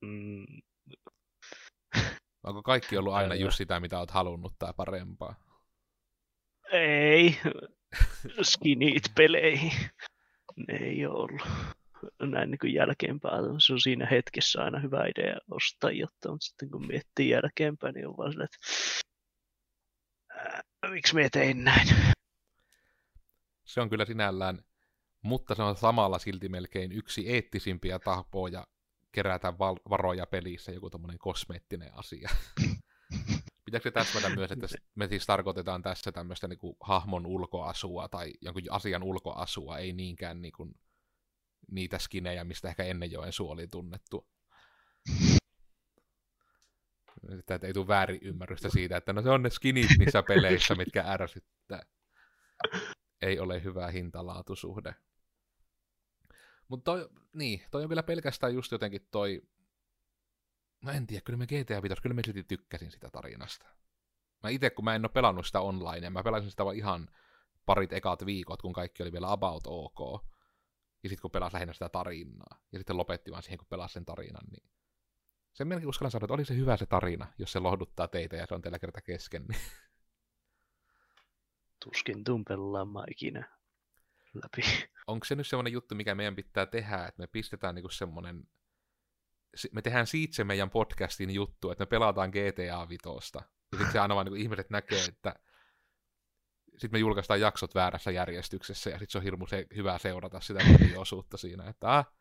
Mm. 0.00 0.46
Onko 2.42 2.62
kaikki 2.62 2.96
ollut 2.96 3.12
aina 3.12 3.34
just 3.34 3.56
sitä, 3.56 3.80
mitä 3.80 3.98
olet 3.98 4.10
halunnut 4.10 4.54
tai 4.58 4.72
parempaa? 4.76 5.34
Ei. 6.72 7.38
Skinit 8.42 9.12
peleihin. 9.16 9.72
Ne 10.68 10.76
ei 10.76 11.06
ollut. 11.06 11.42
Näin 12.22 12.50
niin 12.50 12.58
kuin 12.58 12.74
jälkeenpäin. 12.74 13.44
Se 13.58 13.72
on 13.72 13.80
siinä 13.80 14.06
hetkessä 14.06 14.64
aina 14.64 14.80
hyvä 14.80 15.04
idea 15.06 15.38
ostaa 15.50 15.90
jotta, 15.90 16.30
mutta 16.30 16.46
sitten 16.46 16.70
kun 16.70 16.86
miettii 16.86 17.28
jälkeenpäin, 17.28 17.94
niin 17.94 18.08
on 18.08 18.16
vaan 18.16 18.32
sille, 18.32 18.44
että 18.44 18.58
miksi 20.90 21.14
me 21.14 21.28
tein 21.32 21.64
näin? 21.64 21.88
Se 23.64 23.80
on 23.80 23.90
kyllä 23.90 24.04
sinällään, 24.04 24.64
mutta 25.22 25.54
se 25.54 25.62
on 25.62 25.76
samalla 25.76 26.18
silti 26.18 26.48
melkein 26.48 26.92
yksi 26.92 27.30
eettisimpiä 27.32 27.98
tapoja 27.98 28.66
kerätä 29.12 29.58
val- 29.58 29.80
varoja 29.90 30.26
pelissä, 30.26 30.72
joku 30.72 30.90
tämmöinen 30.90 31.18
kosmeettinen 31.18 31.98
asia. 31.98 32.30
Pitääkö 33.64 33.82
se 33.82 33.90
täsmätä 33.90 34.30
myös, 34.36 34.52
että 34.52 34.66
me 34.94 35.08
siis 35.08 35.26
tarkoitetaan 35.26 35.82
tässä 35.82 36.12
tämmöistä 36.12 36.48
niin 36.48 36.58
kuin 36.58 36.76
hahmon 36.80 37.26
ulkoasua 37.26 38.08
tai 38.08 38.32
jonkun 38.40 38.62
asian 38.70 39.02
ulkoasua, 39.02 39.78
ei 39.78 39.92
niinkään 39.92 40.42
niin 40.42 40.52
kuin 40.52 40.74
niitä 41.70 41.98
skinejä, 41.98 42.44
mistä 42.44 42.68
ehkä 42.68 42.84
ennen 42.84 43.10
Joensuu 43.10 43.50
oli 43.50 43.68
tunnettu. 43.68 44.26
Että 47.38 47.66
ei 47.66 47.72
tule 47.72 47.86
väärin 47.86 48.20
ymmärrystä 48.22 48.68
siitä, 48.68 48.96
että 48.96 49.12
no 49.12 49.22
se 49.22 49.30
on 49.30 49.42
ne 49.42 49.50
skinit 49.50 49.90
niissä 49.98 50.22
peleissä, 50.22 50.74
mitkä 50.74 51.04
ärsyttää. 51.06 51.82
Ei 53.22 53.38
ole 53.38 53.64
hyvä 53.64 53.90
hintalaatusuhde. 53.90 54.94
Mutta 56.68 56.84
toi, 56.84 57.08
niin, 57.32 57.62
toi 57.70 57.82
on 57.82 57.88
vielä 57.88 58.02
pelkästään 58.02 58.54
just 58.54 58.72
jotenkin 58.72 59.08
toi... 59.10 59.42
Mä 60.80 60.92
en 60.92 61.06
tiedä, 61.06 61.22
kyllä 61.24 61.36
me 61.36 61.46
GTA 61.46 61.82
5, 61.82 62.02
kyllä 62.02 62.14
mä 62.14 62.20
silti 62.24 62.44
tykkäsin 62.44 62.90
sitä 62.90 63.10
tarinasta. 63.10 63.66
Mä 64.42 64.50
itse, 64.50 64.70
kun 64.70 64.84
mä 64.84 64.94
en 64.94 65.04
ole 65.04 65.10
pelannut 65.14 65.46
sitä 65.46 65.60
online, 65.60 66.10
mä 66.10 66.22
pelasin 66.22 66.50
sitä 66.50 66.64
vaan 66.64 66.76
ihan 66.76 67.08
parit 67.66 67.92
ekat 67.92 68.26
viikot, 68.26 68.62
kun 68.62 68.72
kaikki 68.72 69.02
oli 69.02 69.12
vielä 69.12 69.32
about 69.32 69.62
ok. 69.66 70.24
Ja 71.02 71.08
sitten 71.08 71.22
kun 71.22 71.30
pelasin 71.30 71.54
lähinnä 71.54 71.72
sitä 71.72 71.88
tarinaa. 71.88 72.60
Ja 72.72 72.78
sitten 72.78 72.96
lopetti 72.96 73.30
vaan 73.30 73.42
siihen, 73.42 73.58
kun 73.58 73.66
pelasin 73.70 73.92
sen 73.94 74.04
tarinan, 74.04 74.46
niin 74.50 74.70
sen 75.60 75.68
melkein 75.68 75.88
uskallan 75.88 76.10
sanoa, 76.10 76.24
että 76.24 76.34
oli 76.34 76.44
se 76.44 76.56
hyvä 76.56 76.76
se 76.76 76.86
tarina, 76.86 77.26
jos 77.38 77.52
se 77.52 77.58
lohduttaa 77.58 78.08
teitä 78.08 78.36
ja 78.36 78.46
se 78.46 78.54
on 78.54 78.62
teillä 78.62 78.78
kerta 78.78 79.00
kesken. 79.00 79.44
Niin. 79.48 79.60
Tuskin 81.84 82.24
tuun 82.24 82.44
pelaamaan 82.44 83.06
ikinä 83.10 83.58
läpi. 84.34 84.62
Onko 85.06 85.24
se 85.24 85.34
nyt 85.34 85.46
semmoinen 85.46 85.72
juttu, 85.72 85.94
mikä 85.94 86.14
meidän 86.14 86.36
pitää 86.36 86.66
tehdä, 86.66 87.06
että 87.06 87.22
me 87.22 87.26
pistetään 87.26 87.74
niinku 87.74 87.88
semmoinen, 87.88 88.48
me 89.72 89.82
tehdään 89.82 90.06
siitä 90.06 90.34
se 90.34 90.44
meidän 90.44 90.70
podcastin 90.70 91.30
juttu, 91.30 91.70
että 91.70 91.82
me 91.82 91.86
pelataan 91.86 92.30
GTA 92.30 92.88
Vitosta. 92.88 93.38
Ja 93.72 93.78
sitten 93.78 93.92
se 93.92 93.98
aina 93.98 94.14
vaan 94.14 94.26
niin 94.26 94.36
ihmiset 94.36 94.70
näkee, 94.70 95.04
että 95.04 95.34
sitten 96.70 96.92
me 96.92 96.98
julkaistaan 96.98 97.40
jaksot 97.40 97.74
väärässä 97.74 98.10
järjestyksessä, 98.10 98.90
ja 98.90 98.98
sitten 98.98 99.12
se 99.12 99.18
on 99.18 99.24
hirmu 99.24 99.46
se, 99.46 99.66
hyvä 99.76 99.98
seurata 99.98 100.40
sitä 100.40 100.60
osuutta 100.96 101.36
siinä, 101.36 101.68
että 101.68 101.98
ah, 101.98 102.12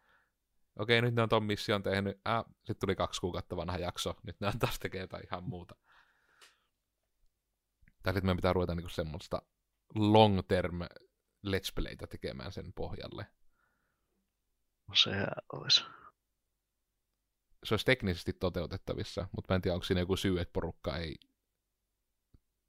okei, 0.80 1.02
nyt 1.02 1.16
ne 1.16 1.22
on 1.22 1.30
ton 1.30 1.44
mission 1.44 1.84
tehnyt, 1.84 2.22
äh, 2.28 2.44
sitten 2.48 2.80
tuli 2.80 2.96
kaksi 2.96 3.22
kuukautta 3.22 3.56
vanha 3.56 3.78
jakso, 3.78 4.16
nyt 4.24 4.40
ne 4.40 4.48
on 4.48 4.60
taas 4.60 4.80
tekee 4.80 5.02
jotain 5.02 5.24
ihan 5.26 5.44
muuta. 5.44 5.76
Tai 8.04 8.14
sitten 8.14 8.26
meidän 8.26 8.38
pitää 8.38 8.54
ruveta 8.54 8.76
niinku 8.76 8.90
semmoista 8.90 9.42
long 9.96 10.40
term 10.48 10.82
let's 11.48 11.72
playtä 11.76 12.08
tekemään 12.08 12.52
sen 12.52 12.74
pohjalle. 12.74 13.26
No 14.88 14.96
sehän 14.96 15.28
olisi. 15.54 15.84
se 17.64 17.74
olisi 17.74 17.86
teknisesti 17.86 18.34
toteutettavissa, 18.34 19.28
mutta 19.36 19.54
mä 19.54 19.56
en 19.56 19.62
tiedä, 19.62 19.76
onko 19.76 19.84
siinä 19.84 20.02
joku 20.02 20.16
syy, 20.16 20.40
että 20.40 20.54
porukka 20.54 20.98
ei 20.98 21.16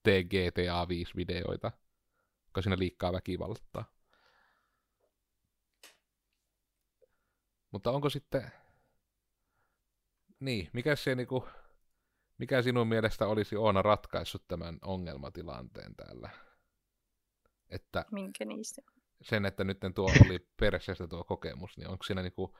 tee 0.02 0.24
GTA 0.24 0.84
5-videoita, 0.84 1.70
koska 2.52 2.62
siinä 2.62 2.78
liikkaa 2.78 3.12
väkivaltaa. 3.12 3.99
Mutta 7.70 7.90
onko 7.90 8.10
sitten... 8.10 8.52
Niin, 10.40 10.70
mikä 10.72 10.96
se 10.96 11.14
niinku... 11.14 11.48
Mikä 12.38 12.62
sinun 12.62 12.88
mielestä 12.88 13.26
olisi 13.26 13.56
Oona 13.56 13.82
ratkaissut 13.82 14.48
tämän 14.48 14.78
ongelmatilanteen 14.82 15.96
täällä? 15.96 16.30
Että 17.68 18.04
Minkä 18.10 18.44
niistä? 18.44 18.82
sen, 19.22 19.46
että 19.46 19.64
nyt 19.64 19.78
tuo 19.94 20.10
oli 20.26 20.46
perseestä 20.60 21.06
tuo 21.06 21.24
kokemus, 21.24 21.76
niin 21.76 21.88
onko 21.88 22.04
siinä 22.04 22.22
niinku, 22.22 22.58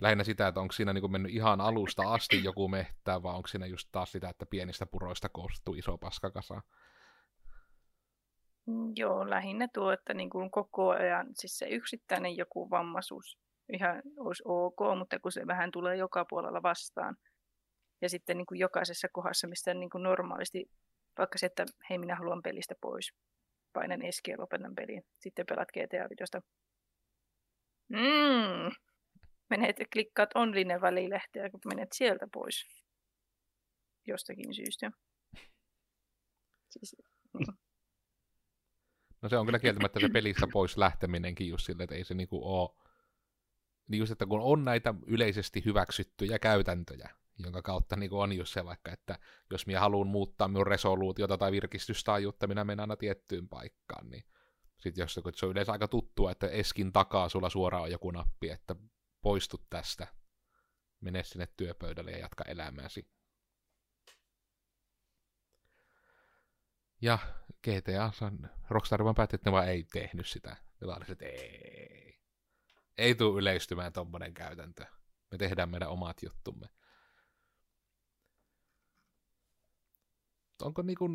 lähinnä 0.00 0.24
sitä, 0.24 0.48
että 0.48 0.60
onko 0.60 0.72
siinä 0.72 0.92
niinku 0.92 1.08
mennyt 1.08 1.32
ihan 1.32 1.60
alusta 1.60 2.02
asti 2.02 2.44
joku 2.44 2.68
mehtää, 2.68 3.22
vai 3.22 3.34
onko 3.34 3.48
siinä 3.48 3.66
just 3.66 3.88
taas 3.92 4.12
sitä, 4.12 4.28
että 4.28 4.46
pienistä 4.46 4.86
puroista 4.86 5.28
koostuu 5.28 5.74
iso 5.74 5.98
paskakasa? 5.98 6.62
Mm, 8.66 8.92
Joo, 8.96 9.30
lähinnä 9.30 9.68
tuo, 9.74 9.92
että 9.92 10.14
niin 10.14 10.30
kuin 10.30 10.50
koko 10.50 10.90
ajan 10.90 11.26
siis 11.34 11.58
se 11.58 11.66
yksittäinen 11.66 12.36
joku 12.36 12.70
vammaisuus 12.70 13.38
ihan 13.74 14.02
olisi 14.18 14.42
ok, 14.46 14.80
mutta 14.98 15.20
kun 15.20 15.32
se 15.32 15.46
vähän 15.46 15.70
tulee 15.70 15.96
joka 15.96 16.24
puolella 16.24 16.62
vastaan. 16.62 17.16
Ja 18.00 18.08
sitten 18.08 18.36
niin 18.36 18.46
kuin 18.46 18.58
jokaisessa 18.58 19.08
kohdassa, 19.12 19.48
mistä 19.48 19.74
niin 19.74 19.90
kuin 19.90 20.02
normaalisti, 20.02 20.70
vaikka 21.18 21.38
se, 21.38 21.46
että 21.46 21.66
hei 21.90 21.98
minä 21.98 22.16
haluan 22.16 22.42
pelistä 22.42 22.74
pois, 22.80 23.12
painan 23.72 24.02
eski 24.02 24.30
ja 24.30 24.40
lopetan 24.40 24.74
pelin. 24.74 25.02
Sitten 25.20 25.46
pelaat 25.46 25.68
GTA 25.68 26.10
videosta. 26.10 26.42
Mm. 27.88 28.70
Menet 29.50 29.78
ja 29.78 29.86
klikkaat 29.92 30.30
online 30.34 30.80
välilehteä, 30.80 31.50
kun 31.50 31.60
menet 31.66 31.92
sieltä 31.92 32.26
pois. 32.32 32.66
Jostakin 34.06 34.54
syystä. 34.54 34.90
Siis, 36.70 36.96
niin. 37.38 37.46
No 39.22 39.28
se 39.28 39.36
on 39.36 39.46
kyllä 39.46 39.58
kieltämättä 39.58 40.00
se 40.00 40.08
pelistä 40.08 40.46
pois 40.52 40.76
lähteminenkin 40.76 41.48
just 41.48 41.66
silleen, 41.66 41.84
että 41.84 41.94
ei 41.94 42.04
se 42.04 42.14
niinku 42.14 42.40
oo... 42.44 42.76
Niin 43.88 43.98
just, 43.98 44.12
että 44.12 44.26
kun 44.26 44.40
on 44.40 44.64
näitä 44.64 44.94
yleisesti 45.06 45.62
hyväksyttyjä 45.64 46.38
käytäntöjä, 46.38 47.10
jonka 47.38 47.62
kautta 47.62 47.96
niin 47.96 48.12
on 48.12 48.32
just 48.32 48.52
se 48.52 48.64
vaikka, 48.64 48.92
että 48.92 49.18
jos 49.50 49.66
minä 49.66 49.80
haluan 49.80 50.06
muuttaa 50.06 50.48
minun 50.48 50.66
resoluutiota 50.66 51.38
tai 51.38 51.52
virkistystaajuutta, 51.52 52.46
minä 52.46 52.64
menen 52.64 52.80
aina 52.80 52.96
tiettyyn 52.96 53.48
paikkaan, 53.48 54.10
niin 54.10 54.24
sitten 54.78 55.02
jos 55.02 55.14
se 55.14 55.46
on 55.46 55.52
yleensä 55.52 55.72
aika 55.72 55.88
tuttua, 55.88 56.30
että 56.30 56.48
eskin 56.48 56.92
takaa 56.92 57.28
sulla 57.28 57.50
suoraan 57.50 57.82
on 57.82 57.90
joku 57.90 58.10
nappi, 58.10 58.50
että 58.50 58.76
poistu 59.22 59.66
tästä, 59.70 60.06
mene 61.00 61.22
sinne 61.22 61.48
työpöydälle 61.56 62.10
ja 62.10 62.18
jatka 62.18 62.44
elämääsi. 62.44 63.08
Ja 67.00 67.18
GTA, 67.62 68.12
Rockstar 68.68 69.04
vaan 69.04 69.14
päätti, 69.14 69.36
että 69.36 69.50
ne 69.50 69.52
vaan 69.52 69.68
ei 69.68 69.84
tehnyt 69.84 70.26
sitä. 70.26 70.56
Ne 70.80 70.86
vaan 70.86 71.10
että 71.10 71.26
ei. 71.26 72.11
Ei 73.02 73.14
tule 73.14 73.38
yleistymään 73.38 73.92
tommonen 73.92 74.34
käytäntö. 74.34 74.86
Me 75.30 75.38
tehdään 75.38 75.68
meidän 75.68 75.88
omat 75.88 76.22
juttumme. 76.22 76.66
Onko 80.62 80.82
niinku, 80.82 81.08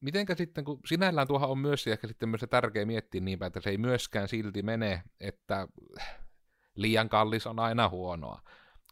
mitenkä 0.00 0.34
sitten, 0.34 0.64
kun 0.64 0.80
sinällään 0.86 1.28
tuohan 1.28 1.50
on 1.50 1.58
myös 1.58 1.86
ehkä 1.86 2.06
sitten 2.06 2.28
myös 2.28 2.40
se 2.40 2.46
tärkeä 2.46 2.86
miettiä 2.86 3.20
niin 3.20 3.38
päin, 3.38 3.46
että 3.46 3.60
se 3.60 3.70
ei 3.70 3.78
myöskään 3.78 4.28
silti 4.28 4.62
mene, 4.62 5.02
että 5.20 5.68
liian 6.74 7.08
kallis 7.08 7.46
on 7.46 7.58
aina 7.58 7.88
huonoa. 7.88 8.42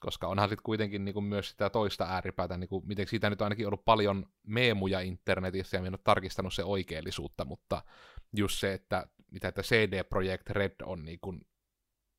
Koska 0.01 0.29
onhan 0.29 0.49
sitten 0.49 0.63
kuitenkin 0.63 1.05
niinku 1.05 1.21
myös 1.21 1.51
sitä 1.51 1.71
toista 1.71 2.05
ääripäätä, 2.05 2.57
niinku, 2.57 2.83
miten 2.87 3.07
siitä 3.07 3.31
nyt 3.31 3.41
on 3.41 3.45
ainakin 3.45 3.67
ollut 3.67 3.85
paljon 3.85 4.27
meemuja 4.47 5.01
internetissä, 5.01 5.77
ja 5.77 5.83
minä 5.83 5.99
tarkistanut 6.05 6.55
se 6.55 6.65
oikeellisuutta, 6.65 7.45
mutta 7.45 7.83
just 8.37 8.61
se, 8.61 8.73
että 8.73 9.07
mitä 9.31 9.49
että 9.49 9.63
CD 9.63 10.05
Projekt 10.05 10.51
Red 10.51 10.75
on 10.83 11.05
niinku 11.05 11.35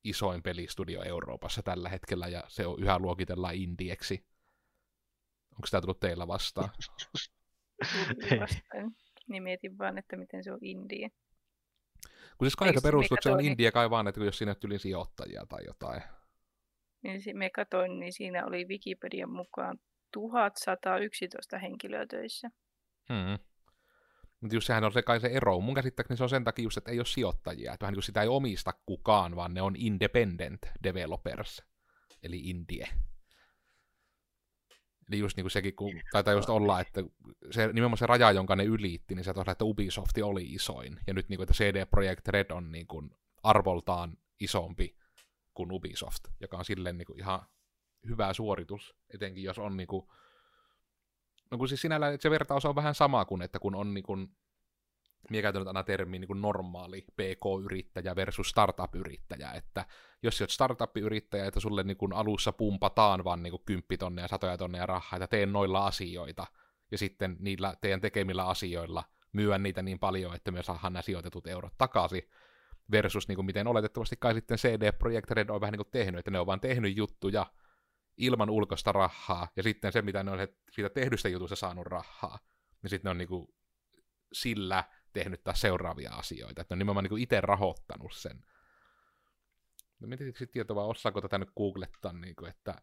isoin 0.04 0.42
pelistudio 0.42 1.02
Euroopassa 1.02 1.62
tällä 1.62 1.88
hetkellä, 1.88 2.28
ja 2.28 2.44
se 2.48 2.66
on 2.66 2.82
yhä 2.82 2.98
luokitellaan 2.98 3.54
indieksi. 3.54 4.26
Onko 5.52 5.66
sitä 5.66 5.80
tullut 5.80 6.00
teillä 6.00 6.26
vastaan? 6.26 6.70
Vastaan. 8.40 8.96
Niin 9.28 9.42
mietin 9.42 9.78
vaan, 9.78 9.98
että 9.98 10.16
miten 10.16 10.44
se 10.44 10.52
on 10.52 10.58
indie. 10.62 11.10
Kun 12.38 12.46
siis 12.46 12.56
kai 12.56 12.68
Eikö 12.68 12.80
se 12.80 12.82
se 12.82 12.88
perustuu, 12.88 13.14
että 13.14 13.28
se 13.28 13.34
on 13.34 13.40
India 13.40 13.72
kai 13.72 13.90
vaan, 13.90 14.08
että 14.08 14.24
jos 14.24 14.38
siinä 14.38 14.54
tuli 14.54 14.78
sijoittajia 14.78 15.46
tai 15.48 15.64
jotain. 15.64 16.02
Niin 17.02 17.22
si- 17.22 17.34
me 17.34 17.50
katoin, 17.50 18.00
niin 18.00 18.12
siinä 18.12 18.46
oli 18.46 18.64
Wikipedian 18.64 19.30
mukaan 19.30 19.78
1111 20.12 21.58
henkilöä 21.58 22.06
töissä. 22.06 22.50
Hmm. 23.08 23.38
Mutta 24.40 24.56
just 24.56 24.66
sehän 24.66 24.84
on 24.84 24.92
se 24.92 25.02
kai 25.02 25.20
se 25.20 25.28
ero. 25.28 25.60
Mun 25.60 25.74
käsittääkseni 25.74 26.16
se 26.18 26.22
on 26.22 26.28
sen 26.28 26.44
takia 26.44 26.62
just, 26.62 26.76
että 26.76 26.90
ei 26.90 26.98
ole 26.98 27.06
sijoittajia. 27.06 27.72
Että 27.72 27.84
vähän 27.84 27.92
niin 27.92 27.96
kuin 27.96 28.04
sitä 28.04 28.22
ei 28.22 28.28
omista 28.28 28.72
kukaan, 28.86 29.36
vaan 29.36 29.54
ne 29.54 29.62
on 29.62 29.76
independent 29.76 30.60
developers. 30.82 31.62
Eli 32.22 32.38
indie. 32.38 32.88
Eli 35.08 35.18
just 35.18 35.36
niin 35.36 35.44
kuin 35.44 35.50
sekin, 35.50 35.76
kun 35.76 36.00
taitaa 36.12 36.34
just 36.34 36.48
olla, 36.48 36.80
että 36.80 37.04
se, 37.50 37.66
nimenomaan 37.66 37.98
se 37.98 38.06
raja, 38.06 38.32
jonka 38.32 38.56
ne 38.56 38.64
ylitti, 38.64 39.14
niin 39.14 39.24
se 39.24 39.34
tosiaan, 39.34 39.52
että 39.52 39.64
Ubisoft 39.64 40.18
oli 40.22 40.44
isoin. 40.44 41.00
Ja 41.06 41.14
nyt 41.14 41.28
niin 41.28 41.38
kuin, 41.38 41.44
että 41.44 41.54
CD 41.54 41.86
Projekt 41.86 42.28
Red 42.28 42.50
on 42.50 42.72
niin 42.72 42.86
kuin 42.86 43.10
arvoltaan 43.42 44.16
isompi 44.40 44.96
kuin 45.54 45.72
Ubisoft, 45.72 46.24
joka 46.40 46.56
on 46.56 46.64
silleen 46.64 46.98
niin 46.98 47.06
kuin 47.06 47.18
ihan 47.18 47.40
hyvä 48.08 48.32
suoritus, 48.32 48.94
etenkin 49.14 49.44
jos 49.44 49.58
on 49.58 49.76
niin 49.76 49.86
kuin, 49.86 50.08
no 51.50 51.58
kun 51.58 51.68
siis 51.68 51.80
sinällään 51.80 52.18
se 52.20 52.30
vertaus 52.30 52.64
on 52.64 52.74
vähän 52.74 52.94
sama 52.94 53.24
kuin, 53.24 53.42
että 53.42 53.58
kun 53.58 53.74
on 53.74 53.94
niin 53.94 54.04
kuin, 54.04 54.36
minä 55.30 55.42
käytän 55.42 55.60
nyt 55.60 55.66
aina 55.66 55.82
termiä 55.82 56.20
niin 56.20 56.26
kuin 56.26 56.42
normaali 56.42 57.00
PK-yrittäjä 57.00 58.16
versus 58.16 58.48
startup-yrittäjä, 58.48 59.52
että 59.52 59.86
jos 60.22 60.40
olet 60.40 60.50
startup-yrittäjä, 60.50 61.46
että 61.46 61.60
sulle 61.60 61.82
niin 61.82 61.96
kuin 61.96 62.12
alussa 62.12 62.52
pumpataan 62.52 63.24
vaan 63.24 63.42
niin 63.42 63.54
kymppitonneja, 63.66 64.28
satoja 64.28 64.58
tonneja 64.58 64.86
rahaa, 64.86 65.16
että 65.16 65.26
teen 65.26 65.52
noilla 65.52 65.86
asioita, 65.86 66.46
ja 66.90 66.98
sitten 66.98 67.36
niillä 67.40 67.74
teidän 67.80 68.00
tekemillä 68.00 68.46
asioilla 68.46 69.04
myyä 69.32 69.58
niitä 69.58 69.82
niin 69.82 69.98
paljon, 69.98 70.34
että 70.34 70.50
me 70.50 70.62
saadaan 70.62 70.92
nämä 70.92 71.02
sijoitetut 71.02 71.46
eurot 71.46 71.78
takaisin, 71.78 72.22
versus 72.90 73.28
niin 73.28 73.36
kuin 73.36 73.46
miten 73.46 73.66
oletettavasti 73.66 74.16
kai 74.20 74.34
sitten 74.34 74.58
CD 74.58 74.92
Projekt 74.92 75.30
Red 75.30 75.48
on 75.48 75.60
vähän 75.60 75.72
niin 75.72 75.78
kuin 75.78 75.90
tehnyt, 75.90 76.18
että 76.18 76.30
ne 76.30 76.40
on 76.40 76.46
vaan 76.46 76.60
tehnyt 76.60 76.96
juttuja 76.96 77.46
ilman 78.18 78.50
ulkoista 78.50 78.92
rahaa, 78.92 79.48
ja 79.56 79.62
sitten 79.62 79.92
se, 79.92 80.02
mitä 80.02 80.22
ne 80.22 80.30
on 80.30 80.38
siitä 80.70 80.90
tehdystä 80.90 81.28
jutusta 81.28 81.56
saanut 81.56 81.86
rahaa, 81.86 82.38
niin 82.82 82.90
sitten 82.90 83.08
ne 83.08 83.10
on 83.10 83.18
niin 83.18 83.28
kuin 83.28 83.54
sillä 84.32 84.84
tehnyt 85.12 85.44
taas 85.44 85.60
seuraavia 85.60 86.12
asioita, 86.12 86.60
että 86.60 86.74
ne 86.74 86.74
on 86.74 86.78
nimenomaan 86.78 87.04
niin 87.04 87.08
kuin 87.08 87.22
itse 87.22 87.40
rahoittanut 87.40 88.12
sen. 88.14 88.44
No 90.00 90.08
mietitkö 90.08 90.38
sitten 90.38 90.52
tietoa, 90.52 90.84
osaako 90.84 91.20
tätä 91.20 91.38
nyt 91.38 91.50
googlettaa, 91.56 92.12
niin 92.12 92.36
kuin, 92.36 92.50
että 92.50 92.74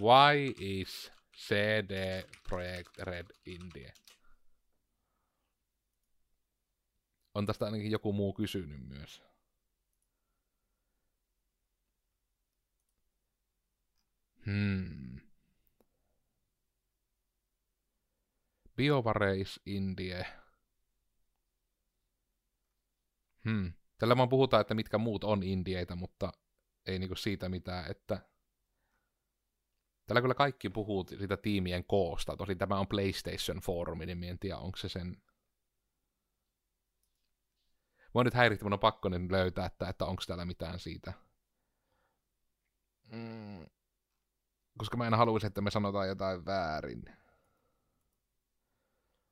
why 0.00 0.54
is 0.58 1.12
CD 1.36 2.22
Projekt 2.48 2.98
Red 2.98 3.26
Indie? 3.46 3.92
On 7.34 7.46
tästä 7.46 7.64
ainakin 7.64 7.90
joku 7.90 8.12
muu 8.12 8.32
kysynyt 8.32 8.88
myös. 8.88 9.29
Hmm. 14.50 15.20
Biovareis 18.76 19.60
Indie. 19.66 20.26
Hmm. 23.44 23.72
Tällä 23.98 24.16
vaan 24.16 24.28
puhutaan, 24.28 24.60
että 24.60 24.74
mitkä 24.74 24.98
muut 24.98 25.24
on 25.24 25.42
indieitä, 25.42 25.96
mutta 25.96 26.32
ei 26.86 26.98
niinku 26.98 27.14
siitä 27.14 27.48
mitään, 27.48 27.90
että 27.90 28.30
Tällä 30.10 30.20
kyllä 30.20 30.34
kaikki 30.34 30.70
puhuu 30.70 31.04
siitä 31.18 31.36
tiimien 31.36 31.84
koosta. 31.84 32.36
Tosin 32.36 32.58
tämä 32.58 32.78
on 32.78 32.88
PlayStation 32.88 33.58
Forumi, 33.58 34.06
niin 34.06 34.24
en 34.24 34.38
tiedä, 34.38 34.56
onko 34.56 34.76
se 34.76 34.88
sen... 34.88 35.22
Mä 38.14 38.24
nyt 38.24 38.34
häiritti, 38.34 38.64
mun 38.64 38.72
on 38.72 38.78
pakko 38.78 39.08
nyt 39.08 39.30
löytää, 39.30 39.66
että, 39.66 39.88
että 39.88 40.04
onko 40.04 40.22
täällä 40.26 40.44
mitään 40.44 40.78
siitä. 40.78 41.12
Mm. 43.12 43.66
Koska 44.80 44.96
mä 44.96 45.06
en 45.06 45.14
haluaisi, 45.14 45.46
että 45.46 45.60
me 45.60 45.70
sanotaan 45.70 46.08
jotain 46.08 46.46
väärin. 46.46 47.04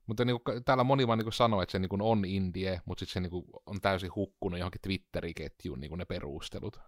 Mutta 0.05 0.25
niin 0.25 0.39
kuin, 0.43 0.63
täällä 0.63 0.83
moni 0.83 1.07
vaan 1.07 1.19
niin 1.19 1.33
sanoo, 1.33 1.61
että 1.61 1.71
se 1.71 1.79
niin 1.79 2.01
on 2.01 2.25
indie, 2.25 2.81
mutta 2.85 2.99
sitten 2.99 3.13
se 3.23 3.29
niin 3.29 3.43
on 3.65 3.81
täysin 3.81 4.15
hukkunut 4.15 4.59
johonkin 4.59 4.81
Twitteri-ketjuun 4.81 5.79
niin 5.79 5.97
ne 5.97 6.05
perustelut. 6.05 6.79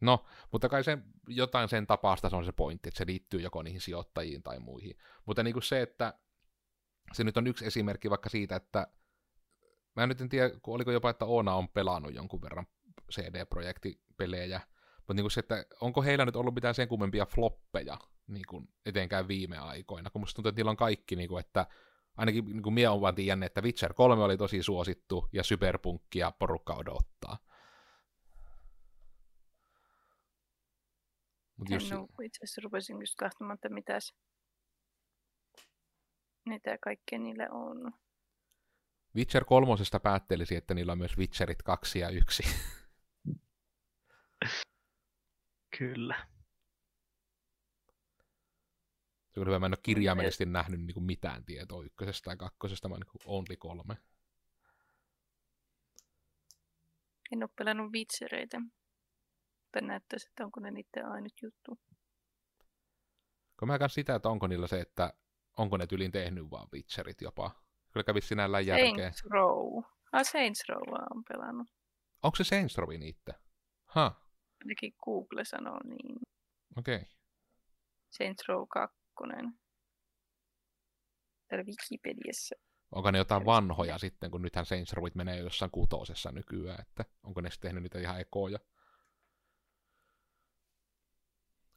No, 0.00 0.24
mutta 0.52 0.68
kai 0.68 0.84
se 0.84 0.98
jotain 1.28 1.68
sen 1.68 1.86
tapaista 1.86 2.30
se 2.30 2.36
on 2.36 2.44
se 2.44 2.52
pointti, 2.52 2.88
että 2.88 2.98
se 2.98 3.06
liittyy 3.06 3.40
joko 3.40 3.62
niihin 3.62 3.80
sijoittajiin 3.80 4.42
tai 4.42 4.58
muihin. 4.58 4.96
Mutta 5.26 5.42
niin 5.42 5.54
kuin 5.54 5.62
se, 5.62 5.82
että 5.82 6.18
se 7.12 7.24
nyt 7.24 7.36
on 7.36 7.46
yksi 7.46 7.66
esimerkki 7.66 8.10
vaikka 8.10 8.28
siitä, 8.28 8.56
että 8.56 8.86
mä 9.96 10.06
nyt 10.06 10.20
en 10.20 10.28
tiedä, 10.28 10.50
oliko 10.66 10.92
jopa, 10.92 11.10
että 11.10 11.24
Oona 11.24 11.54
on 11.54 11.68
pelannut 11.68 12.14
jonkun 12.14 12.42
verran 12.42 12.66
CD-projektipelejä, 13.12 14.60
Mutta 15.06 15.14
niin 15.14 15.30
se, 15.30 15.40
että 15.40 15.64
onko 15.80 16.02
heillä 16.02 16.24
nyt 16.24 16.36
ollut 16.36 16.54
mitään 16.54 16.74
sen 16.74 16.88
kummempia 16.88 17.26
floppeja 17.26 17.98
niin 18.26 18.44
kuin 18.48 18.68
etenkään 18.86 19.28
viime 19.28 19.58
aikoina, 19.58 20.10
kun 20.10 20.20
musta 20.20 20.36
tuntuu, 20.36 20.48
että 20.48 20.58
niillä 20.58 20.70
on 20.70 20.76
kaikki, 20.76 21.16
niin 21.16 21.28
kuin, 21.28 21.40
että 21.40 21.66
ainakin 22.16 22.44
niin 22.44 22.62
kuin 22.62 22.74
minä 22.74 22.90
olen 22.90 23.00
vaan 23.00 23.14
tiennyt, 23.14 23.46
että 23.46 23.62
Witcher 23.62 23.94
3 23.94 24.22
oli 24.22 24.36
tosi 24.36 24.62
suosittu 24.62 25.28
ja 25.32 25.42
Cyberpunkkia 25.42 26.32
porukka 26.38 26.74
odottaa. 26.74 27.38
Mut 31.56 31.70
just... 31.70 31.90
No, 31.90 32.06
itse 32.22 32.44
asiassa 32.44 32.60
rupesin 32.64 33.00
just 33.00 33.14
kahtomaan, 33.18 33.54
että 33.54 33.68
mitäs, 33.68 34.14
mitä 36.46 36.78
kaikkea 36.80 37.18
niille 37.18 37.50
on. 37.50 37.92
Witcher 39.16 39.44
kolmosesta 39.44 40.00
päättelisi, 40.00 40.56
että 40.56 40.74
niillä 40.74 40.92
on 40.92 40.98
myös 40.98 41.18
Witcherit 41.18 41.62
2 41.62 41.98
ja 41.98 42.08
1. 42.08 42.42
Kyllä. 45.78 46.26
Se 49.34 49.40
on 49.40 49.46
hyvä, 49.46 49.58
mä 49.58 49.66
en 49.66 49.72
ole 49.72 49.80
kirjaimellisesti 49.82 50.46
nähnyt 50.46 50.80
niin 50.80 50.94
kuin 50.94 51.04
mitään 51.04 51.44
tietoa 51.44 51.84
ykkösestä 51.84 52.24
tai 52.24 52.36
kakkosesta, 52.36 52.90
vaan 52.90 53.00
niin 53.00 53.22
only 53.26 53.56
kolme. 53.58 53.96
En 57.32 57.42
ole 57.42 57.50
pelannut 57.58 57.92
Witchereitä. 57.92 58.60
Mutta 58.60 59.80
näyttäisi, 59.80 60.28
että 60.28 60.44
onko 60.44 60.60
ne 60.60 60.70
niiden 60.70 61.06
ainut 61.06 61.32
juttu. 61.42 61.78
Kun 63.58 63.68
mä 63.68 63.88
sitä, 63.88 64.14
että 64.14 64.28
onko 64.28 64.46
niillä 64.46 64.66
se, 64.66 64.80
että 64.80 65.12
onko 65.58 65.76
ne 65.76 65.86
tylin 65.86 66.12
tehnyt 66.12 66.50
vaan 66.50 66.68
Witcherit 66.72 67.20
jopa. 67.20 67.64
Kyllä 67.92 68.04
kävisi 68.04 68.28
sinällään 68.28 68.66
järkeä. 68.66 68.94
Saints 68.94 69.24
Row. 69.24 69.84
Ah, 70.12 70.24
Saints 70.24 70.64
Row 70.68 70.94
on 71.16 71.24
pelannut. 71.28 71.68
Onko 72.22 72.36
se 72.36 72.44
Saints 72.44 72.78
Row 72.78 72.90
niitä? 72.98 73.34
Ha. 73.84 74.23
Ainakin 74.64 74.94
Google 75.04 75.44
sanoo 75.44 75.78
niin. 75.84 76.16
Okei. 76.76 76.96
Okay. 76.96 77.08
Saints 78.10 78.48
Row 78.48 78.64
2. 78.68 78.96
Täällä 81.48 81.64
Wikipediassa. 81.64 82.56
Onko 82.92 83.10
ne 83.10 83.18
jotain 83.18 83.44
vanhoja 83.44 83.98
sitten, 83.98 84.30
kun 84.30 84.42
nythän 84.42 84.66
Saints 84.66 84.92
Rowit 84.92 85.14
menee 85.14 85.38
jossain 85.38 85.70
kutosessa 85.70 86.32
nykyään, 86.32 86.80
että 86.80 87.04
onko 87.22 87.40
ne 87.40 87.50
sitten 87.50 87.68
tehnyt 87.68 87.82
niitä 87.82 87.98
ihan 87.98 88.20
ekoja? 88.20 88.58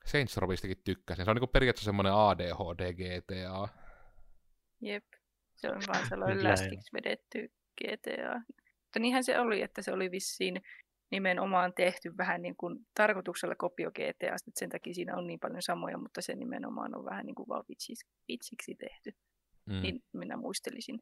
Saints 0.06 0.38
Rowistakin 0.38 0.82
tykkäsin. 0.84 1.26
Se 1.26 1.32
on 1.32 1.38
niin 1.38 1.50
periaatteessa 1.50 1.86
semmoinen 1.86 2.14
ADHD 2.14 2.94
GTA. 2.94 3.68
Jep. 4.82 5.06
Se 5.56 5.70
on 5.70 5.82
vaan 5.88 6.08
sellainen 6.10 6.44
läskiksi 6.44 6.94
vedetty 6.94 7.54
GTA. 7.82 8.42
Mutta 8.84 9.00
niinhän 9.00 9.24
se 9.24 9.40
oli, 9.40 9.62
että 9.62 9.82
se 9.82 9.92
oli 9.92 10.12
vissiin 10.12 10.62
nimenomaan 11.12 11.74
tehty 11.74 12.18
vähän 12.18 12.42
niin 12.42 12.56
kuin 12.58 12.80
tarkoituksella 12.94 13.56
kopio 13.56 13.92
GTA, 13.92 14.10
että 14.10 14.52
sen 14.56 14.70
takia 14.70 14.94
siinä 14.94 15.18
on 15.18 15.28
niin 15.28 15.40
paljon 15.40 15.62
samoja, 15.62 15.98
mutta 15.98 16.22
se 16.22 16.36
nimenomaan 16.36 16.96
on 16.96 17.06
vähän 17.06 17.26
niin 17.26 17.36
kuin 17.36 17.48
vaan 17.48 17.64
vitsiksi, 17.70 18.08
vitsiksi 18.28 18.76
tehty. 18.76 19.12
Mm. 19.66 19.82
Niin 19.82 20.04
minä 20.14 20.38
muistelisin. 20.38 21.00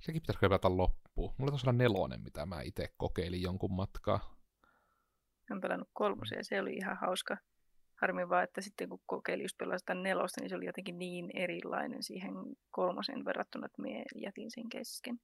Sekin 0.00 0.22
pitäisi 0.22 0.38
pelata 0.40 0.76
loppuun. 0.76 1.34
Mulla 1.38 1.50
taisi 1.50 1.66
olla 1.66 1.78
nelonen, 1.78 2.22
mitä 2.22 2.46
mä 2.46 2.62
itse 2.62 2.88
kokeilin 2.96 3.42
jonkun 3.42 3.72
matkaa. 3.72 4.36
Olen 5.50 5.60
pelannut 5.60 5.88
kolmosen 5.92 6.36
ja 6.36 6.44
se 6.44 6.60
oli 6.60 6.74
ihan 6.74 6.96
hauska. 6.96 7.36
Harmi 8.00 8.28
vaan, 8.28 8.44
että 8.44 8.60
sitten 8.60 8.88
kun 8.88 9.00
kokeilin 9.06 9.44
just 9.44 9.58
pelata 9.58 9.94
nelosta, 9.94 10.40
niin 10.40 10.48
se 10.48 10.56
oli 10.56 10.66
jotenkin 10.66 10.98
niin 10.98 11.30
erilainen 11.34 12.02
siihen 12.02 12.34
kolmosen 12.70 13.24
verrattuna, 13.24 13.66
että 13.66 13.82
minä 13.82 14.04
jätin 14.14 14.50
sen 14.50 14.68
kesken. 14.68 15.20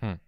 Hmm. 0.00 0.18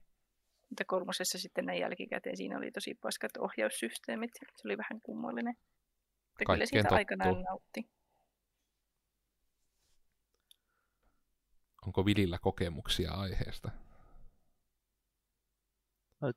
Mutta 0.70 0.84
kolmosessa 0.86 1.38
sitten 1.38 1.66
näin 1.66 1.80
jälkikäteen 1.80 2.36
siinä 2.36 2.58
oli 2.58 2.70
tosi 2.70 2.94
paskat 2.94 3.36
ohjaussysteemit. 3.36 4.30
Se 4.34 4.68
oli 4.68 4.78
vähän 4.78 5.00
kummallinen. 5.02 5.54
Mutta 6.28 6.52
kyllä 6.52 6.66
siitä 6.66 6.82
tottu. 6.82 6.94
aikanaan 6.94 7.42
nautti. 7.42 7.90
Onko 11.86 12.04
Vilillä 12.04 12.38
kokemuksia 12.38 13.12
aiheesta? 13.12 13.70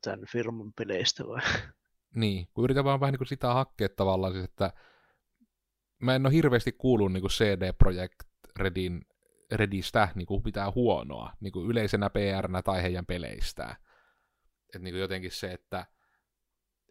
Tämän 0.02 0.26
firman 0.32 0.72
peleistä 0.72 1.24
vai? 1.26 1.40
Niin, 2.14 2.48
kun 2.54 2.64
yritän 2.64 2.84
vaan 2.84 3.00
vähän 3.00 3.12
niin 3.12 3.18
kuin 3.18 3.28
sitä 3.28 3.54
hakea 3.54 3.88
tavallaan, 3.88 4.32
siis 4.32 4.44
että 4.44 4.72
mä 5.98 6.14
en 6.14 6.26
ole 6.26 6.34
hirveästi 6.34 6.72
kuullut 6.72 7.12
niin 7.12 7.20
kuin 7.20 7.30
CD 7.30 7.72
Projekt 7.72 8.22
Redin, 8.58 9.06
Redistä 9.52 10.08
niin 10.14 10.26
kuin 10.26 10.42
pitää 10.42 10.70
huonoa 10.70 11.32
niin 11.40 11.52
kuin 11.52 11.70
yleisenä 11.70 12.10
PR-nä 12.10 12.62
tai 12.62 12.82
heidän 12.82 13.06
peleistään. 13.06 13.76
Että 14.72 14.78
niin 14.78 14.94
kuin 14.94 15.00
jotenkin 15.00 15.30
se, 15.30 15.52
että 15.52 15.86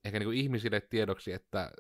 ehkä 0.06 0.20
niin 0.20 0.28
kuin 0.28 0.38
ihmisille 0.38 0.82
tiedoksi, 0.82 1.34
että 1.34 1.72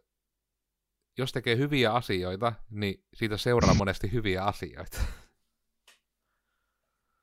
jos 1.17 1.31
tekee 1.31 1.57
hyviä 1.57 1.93
asioita, 1.93 2.53
niin 2.69 3.05
siitä 3.13 3.37
seuraa 3.37 3.73
monesti 3.73 4.11
hyviä 4.11 4.43
asioita. 4.43 4.97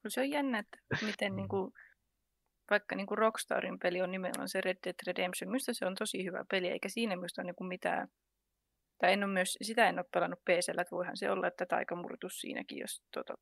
No 0.05 0.11
se 0.11 0.21
on 0.21 0.31
jännä, 0.31 0.59
että 0.59 0.79
miten 1.07 1.37
niin 1.37 1.49
kuin, 1.49 1.73
vaikka 2.71 2.97
niin 2.97 3.07
kuin 3.07 3.19
Rockstarin 3.19 3.79
peli 3.79 4.03
on 4.03 4.11
nimenomaan 4.11 4.49
se 4.49 4.61
Red 4.61 4.77
Dead 4.85 4.95
Redemption, 5.07 5.51
minusta 5.51 5.75
se 5.75 5.87
on 5.87 5.95
tosi 5.95 6.25
hyvä 6.25 6.45
peli, 6.51 6.69
eikä 6.69 6.89
siinä 6.89 7.17
minusta 7.17 7.43
ole 7.43 7.47
niin 7.47 7.57
kuin 7.57 7.69
mitään 7.69 8.09
tai 8.99 9.13
en 9.13 9.25
ole 9.25 9.33
myös, 9.33 9.57
sitä 9.63 9.89
en 9.89 9.99
ole 9.99 10.07
pelannut 10.15 10.45
pc 10.45 10.69
että 10.69 10.85
voihan 10.91 11.17
se 11.17 11.31
olla, 11.31 11.47
että 11.47 11.67
murtus 11.97 12.41
siinäkin, 12.41 12.79
jos 12.79 13.03
tuota, 13.15 13.35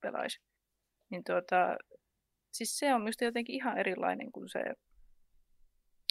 pelaisi. 0.00 0.40
Niin 1.10 1.24
tuota, 1.24 1.76
siis 2.56 2.78
se 2.78 2.94
on 2.94 3.00
minusta 3.00 3.24
jotenkin 3.24 3.54
ihan 3.54 3.78
erilainen 3.78 4.32
kuin 4.32 4.48
se 4.48 4.60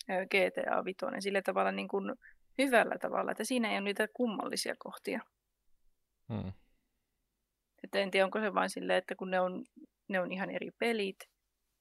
GTA 0.08 0.86
5, 0.86 0.98
sillä 1.20 1.42
tavalla 1.42 1.72
niin 1.72 1.88
kuin 1.88 2.16
hyvällä 2.58 2.96
tavalla, 3.02 3.32
että 3.32 3.44
siinä 3.44 3.70
ei 3.70 3.76
ole 3.76 3.84
niitä 3.84 4.08
kummallisia 4.14 4.76
kohtia. 4.80 5.22
Hmm. 6.34 6.54
Että 7.84 8.00
en 8.00 8.12
tiedä, 8.12 8.26
onko 8.26 8.40
se 8.40 8.54
vain 8.54 8.70
silleen, 8.70 8.98
että 8.98 9.16
kun 9.16 9.32
ne 9.32 9.40
on, 9.40 9.64
ne 10.08 10.20
on 10.20 10.32
ihan 10.32 10.50
eri 10.50 10.72
pelit, 10.80 11.18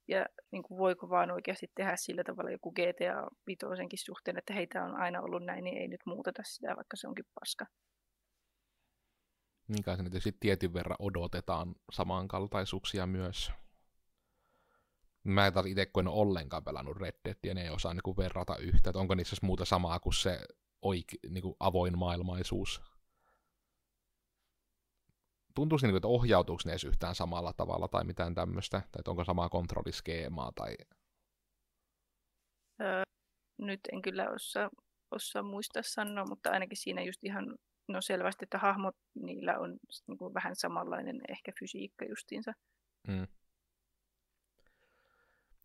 ja 0.08 0.26
niin 0.50 0.62
kuin 0.62 0.78
voiko 0.78 1.10
vaan 1.10 1.30
oikeasti 1.30 1.70
tehdä 1.74 1.96
sillä 1.96 2.24
tavalla 2.24 2.50
joku 2.50 2.72
GTA 2.72 3.30
5 3.46 3.66
suhteen, 3.96 4.38
että 4.38 4.54
heitä 4.54 4.84
on 4.84 4.96
aina 4.96 5.20
ollut 5.20 5.44
näin, 5.44 5.64
niin 5.64 5.78
ei 5.78 5.88
nyt 5.88 6.00
muuteta 6.06 6.42
sitä, 6.44 6.76
vaikka 6.76 6.96
se 6.96 7.08
onkin 7.08 7.24
paska. 7.40 7.66
Niin 9.68 9.84
kai 9.84 9.96
se 9.96 10.02
tietysti 10.02 10.36
tietyn 10.40 10.74
verran 10.74 10.96
odotetaan 10.98 11.74
samankaltaisuuksia 11.92 13.06
myös. 13.06 13.52
Mä 15.24 15.46
en 15.46 15.52
taas 15.52 15.66
itse, 15.66 15.86
kun 15.86 16.02
en 16.02 16.08
ole 16.08 16.20
ollenkaan 16.20 16.64
pelannut 16.64 16.96
Red 16.96 17.14
Deadia, 17.24 17.54
niin 17.54 17.66
ei 17.66 17.70
osaa 17.70 17.94
niin 17.94 18.16
verrata 18.16 18.56
yhtä, 18.56 18.90
että 18.90 18.98
onko 18.98 19.14
niissä 19.14 19.36
muuta 19.42 19.64
samaa 19.64 20.00
kuin 20.00 20.14
se 20.14 20.40
oike, 20.82 21.16
niin 21.28 21.42
kuin 21.42 21.56
avoin 21.60 21.98
maailmaisuus 21.98 22.82
tuntuisi, 25.54 25.86
niin 25.86 25.96
että 25.96 26.08
ohjautuuko 26.08 26.62
ne 26.64 26.72
edes 26.72 26.84
yhtään 26.84 27.14
samalla 27.14 27.52
tavalla 27.52 27.88
tai 27.88 28.04
mitään 28.04 28.34
tämmöistä, 28.34 28.80
tai 28.80 29.00
että 29.00 29.10
onko 29.10 29.24
samaa 29.24 29.48
kontrolliskeemaa 29.48 30.52
tai... 30.54 30.76
Öö, 32.80 33.02
nyt 33.58 33.80
en 33.92 34.02
kyllä 34.02 34.30
osaa, 34.30 34.70
osaa 35.10 35.42
muistaa 35.42 35.82
sanoa, 35.82 36.24
mutta 36.28 36.50
ainakin 36.50 36.76
siinä 36.76 37.02
just 37.02 37.24
ihan 37.24 37.56
no 37.88 38.00
selvästi, 38.00 38.44
että 38.44 38.58
hahmot, 38.58 38.96
niillä 39.14 39.58
on 39.58 39.76
niin 40.06 40.18
kuin 40.18 40.34
vähän 40.34 40.56
samanlainen 40.56 41.20
ehkä 41.28 41.52
fysiikka 41.58 42.04
justiinsa. 42.04 42.52
Mm. 43.08 43.26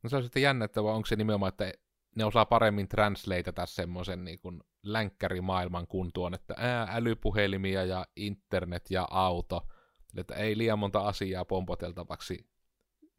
No 0.03 0.09
se 0.09 0.15
on 0.15 0.23
sitten 0.23 0.41
jännä, 0.41 0.67
onko 0.75 1.05
se 1.05 1.15
nimenomaan, 1.15 1.49
että 1.49 1.73
ne 2.15 2.25
osaa 2.25 2.45
paremmin 2.45 2.87
translateata 2.87 3.65
semmoisen 3.65 4.23
niin 4.23 4.39
länkkärimaailman 4.83 5.87
kuntoon, 5.87 6.33
että 6.33 6.53
ää, 6.57 6.87
älypuhelimia 6.91 7.85
ja 7.85 8.05
internet 8.15 8.91
ja 8.91 9.07
auto– 9.11 9.61
että 10.17 10.35
ei 10.35 10.57
liian 10.57 10.79
monta 10.79 10.99
asiaa 10.99 11.45
pompoteltavaksi. 11.45 12.49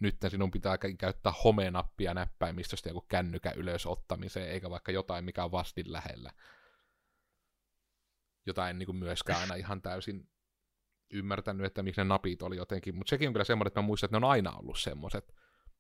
Nyt 0.01 0.16
sinun 0.29 0.51
pitää 0.51 0.79
käyttää 0.99 1.33
homenappia 1.45 2.14
näppäimistöstä 2.14 2.88
joku 2.88 3.01
kännykän 3.01 3.57
ylös 3.57 3.87
ottamiseen, 3.87 4.51
eikä 4.51 4.71
vaikka 4.71 4.93
jotain, 4.93 5.25
mikä 5.25 5.45
on 5.45 5.53
vastin 5.53 5.93
lähellä. 5.93 6.31
Jota 8.47 8.71
en 8.71 8.79
niin 8.79 8.87
kuin 8.87 8.97
myöskään 8.97 9.40
aina 9.40 9.55
ihan 9.55 9.83
täysin 9.83 10.29
ymmärtänyt, 11.12 11.66
että 11.66 11.83
miksi 11.83 12.01
ne 12.01 12.05
napit 12.05 12.43
oli 12.43 12.57
jotenkin. 12.57 12.95
Mutta 12.95 13.11
sekin 13.11 13.29
on 13.29 13.35
kyllä 13.35 13.45
semmoinen, 13.45 13.69
että 13.69 13.81
mä 13.83 13.87
muistan, 13.87 14.07
että 14.07 14.21
ne 14.21 14.27
on 14.27 14.31
aina 14.31 14.53
ollut 14.53 14.79
semmoiset. 14.79 15.35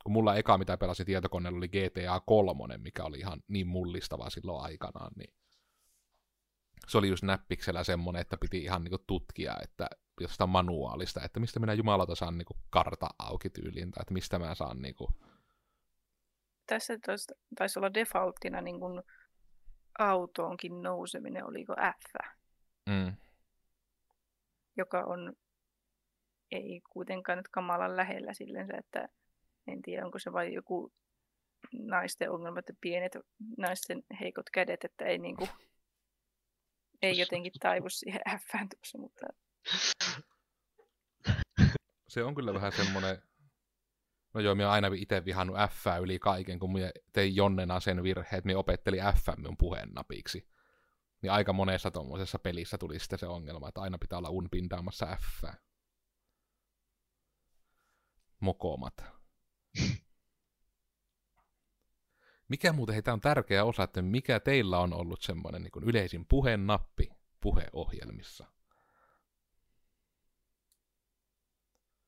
Kun 0.04 0.12
mulla 0.12 0.36
eka, 0.36 0.58
mitä 0.58 0.76
pelasin 0.76 1.06
tietokoneella, 1.06 1.58
oli 1.58 1.68
GTA 1.68 2.20
3, 2.26 2.78
mikä 2.78 3.04
oli 3.04 3.18
ihan 3.18 3.42
niin 3.48 3.66
mullistava 3.66 4.30
silloin 4.30 4.64
aikanaan, 4.64 5.12
niin 5.16 5.34
se 6.88 6.98
oli 6.98 7.08
just 7.08 7.22
näppiksellä 7.22 7.84
semmoinen, 7.84 8.20
että 8.20 8.36
piti 8.36 8.62
ihan 8.62 8.84
niinku 8.84 8.98
tutkia, 9.06 9.54
että 9.62 9.86
jostain 10.20 10.50
manuaalista, 10.50 11.20
että 11.24 11.40
mistä 11.40 11.60
minä 11.60 11.72
jumalata 11.72 12.14
saan 12.14 12.38
niinku 12.38 12.56
karta 12.70 13.08
auki 13.18 13.50
tyyliin, 13.50 13.90
tai 13.90 14.02
että 14.02 14.14
mistä 14.14 14.38
mä 14.38 14.54
saan 14.54 14.82
niinku... 14.82 15.08
Tässä 16.66 16.94
taisi 17.58 17.78
olla 17.78 17.94
defaulttina 17.94 18.60
niin 18.60 18.80
kuin 18.80 19.02
autoonkin 19.98 20.82
nouseminen, 20.82 21.46
oliko 21.46 21.74
F? 21.74 22.28
Mm. 22.88 23.16
Joka 24.76 25.04
on 25.04 25.32
ei 26.50 26.80
kuitenkaan 26.90 27.38
nyt 27.38 27.48
kamalan 27.48 27.96
lähellä 27.96 28.34
sillensä, 28.34 28.72
että 28.78 29.08
en 29.66 29.82
tiedä 29.82 30.04
onko 30.04 30.18
se 30.18 30.32
vain 30.32 30.52
joku 30.52 30.92
naisten 31.72 32.30
ongelmat 32.30 32.68
ja 32.68 32.74
pienet 32.80 33.12
naisten 33.58 34.02
heikot 34.20 34.50
kädet, 34.50 34.84
että 34.84 35.04
ei 35.04 35.18
niinku, 35.18 35.48
ei 37.02 37.18
jotenkin 37.18 37.52
taivu 37.60 37.88
siihen 37.88 38.20
F 38.40 38.50
tuossa, 38.50 38.98
mutta 38.98 39.26
Se 42.10 42.24
on 42.24 42.34
kyllä 42.34 42.54
vähän 42.54 42.72
semmoinen, 42.72 43.22
no 44.34 44.40
joo, 44.40 44.54
minä 44.54 44.70
aina 44.70 44.90
itse 44.96 45.24
vihannut 45.24 45.56
F 45.70 45.86
yli 46.02 46.18
kaiken, 46.18 46.58
kun 46.58 46.72
minä 46.72 46.90
tein 47.12 47.36
Jonnena 47.36 47.80
sen 47.80 48.02
virheen, 48.02 48.38
että 48.38 48.46
minä 48.46 48.58
opettelin 48.58 49.00
F 49.00 49.36
minun 49.36 49.56
puheennapiksi. 49.56 50.48
Niin 51.22 51.32
aika 51.32 51.52
monessa 51.52 51.90
tuommoisessa 51.90 52.38
pelissä 52.38 52.78
tuli 52.78 52.98
sitten 52.98 53.18
se 53.18 53.26
ongelma, 53.26 53.68
että 53.68 53.80
aina 53.80 53.98
pitää 53.98 54.18
olla 54.18 54.30
unpindaamassa 54.30 55.16
F. 55.16 55.44
Mokomat. 58.40 59.19
Mikä 62.48 62.72
muuten 62.72 62.92
heitä 62.92 63.12
on 63.12 63.20
tärkeä 63.20 63.64
osa, 63.64 63.82
että 63.82 64.02
mikä 64.02 64.40
teillä 64.40 64.78
on 64.78 64.92
ollut 64.92 65.22
semmoinen 65.22 65.62
niin 65.62 65.84
yleisin 65.88 66.26
puheennappi 66.26 67.08
puheohjelmissa? 67.40 68.44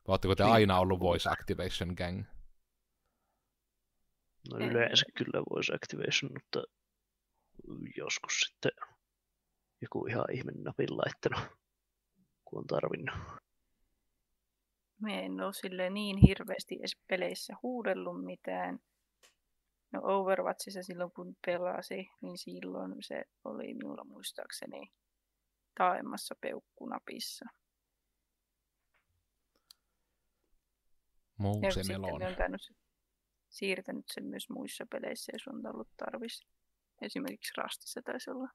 Vai 0.06 0.12
oletteko 0.12 0.34
te 0.34 0.42
Niin. 0.42 0.52
aina 0.52 0.78
ollut 0.78 1.00
voice 1.00 1.30
activation 1.30 1.94
gang? 1.96 2.24
No 4.50 4.56
yleensä 4.58 5.04
kyllä 5.16 5.42
voice 5.50 5.74
activation, 5.74 6.32
mutta 6.32 6.62
joskus 7.96 8.40
sitten 8.40 8.72
joku 9.80 10.06
ihan 10.06 10.24
ihme 10.32 10.52
napin 10.52 10.96
laittanut, 10.96 11.58
kun 12.44 12.58
on 12.58 12.66
tarvinnut. 12.66 13.14
Me 15.02 15.24
en 15.24 15.40
ole 15.40 15.52
sille 15.52 15.90
niin 15.90 16.16
hirveästi 16.16 16.76
edes 16.78 16.96
peleissä 17.08 17.56
huudellut 17.62 18.24
mitään. 18.24 18.78
No 19.92 20.00
Overwatchissa 20.02 20.82
silloin 20.82 21.12
kun 21.12 21.36
pelasi, 21.46 22.10
niin 22.20 22.38
silloin 22.38 22.94
se 23.00 23.24
oli 23.44 23.74
minulla 23.74 24.04
muistaakseni 24.04 24.92
taemmassa 25.78 26.34
peukkunapissa. 26.40 27.44
Ja 31.38 31.48
Mouse 31.48 31.70
sitten 31.70 32.00
Melon. 32.00 32.20
ne 32.20 32.26
on 32.26 32.36
tainnut 32.36 32.72
siirtänyt 33.48 34.04
sen 34.14 34.24
myös 34.24 34.50
muissa 34.50 34.86
peleissä, 34.90 35.32
jos 35.34 35.48
on 35.48 35.74
ollut 35.74 35.88
tarvis. 35.96 36.46
Esimerkiksi 37.02 37.52
Rastissa 37.56 38.02
taisi 38.02 38.30
olla. 38.30 38.48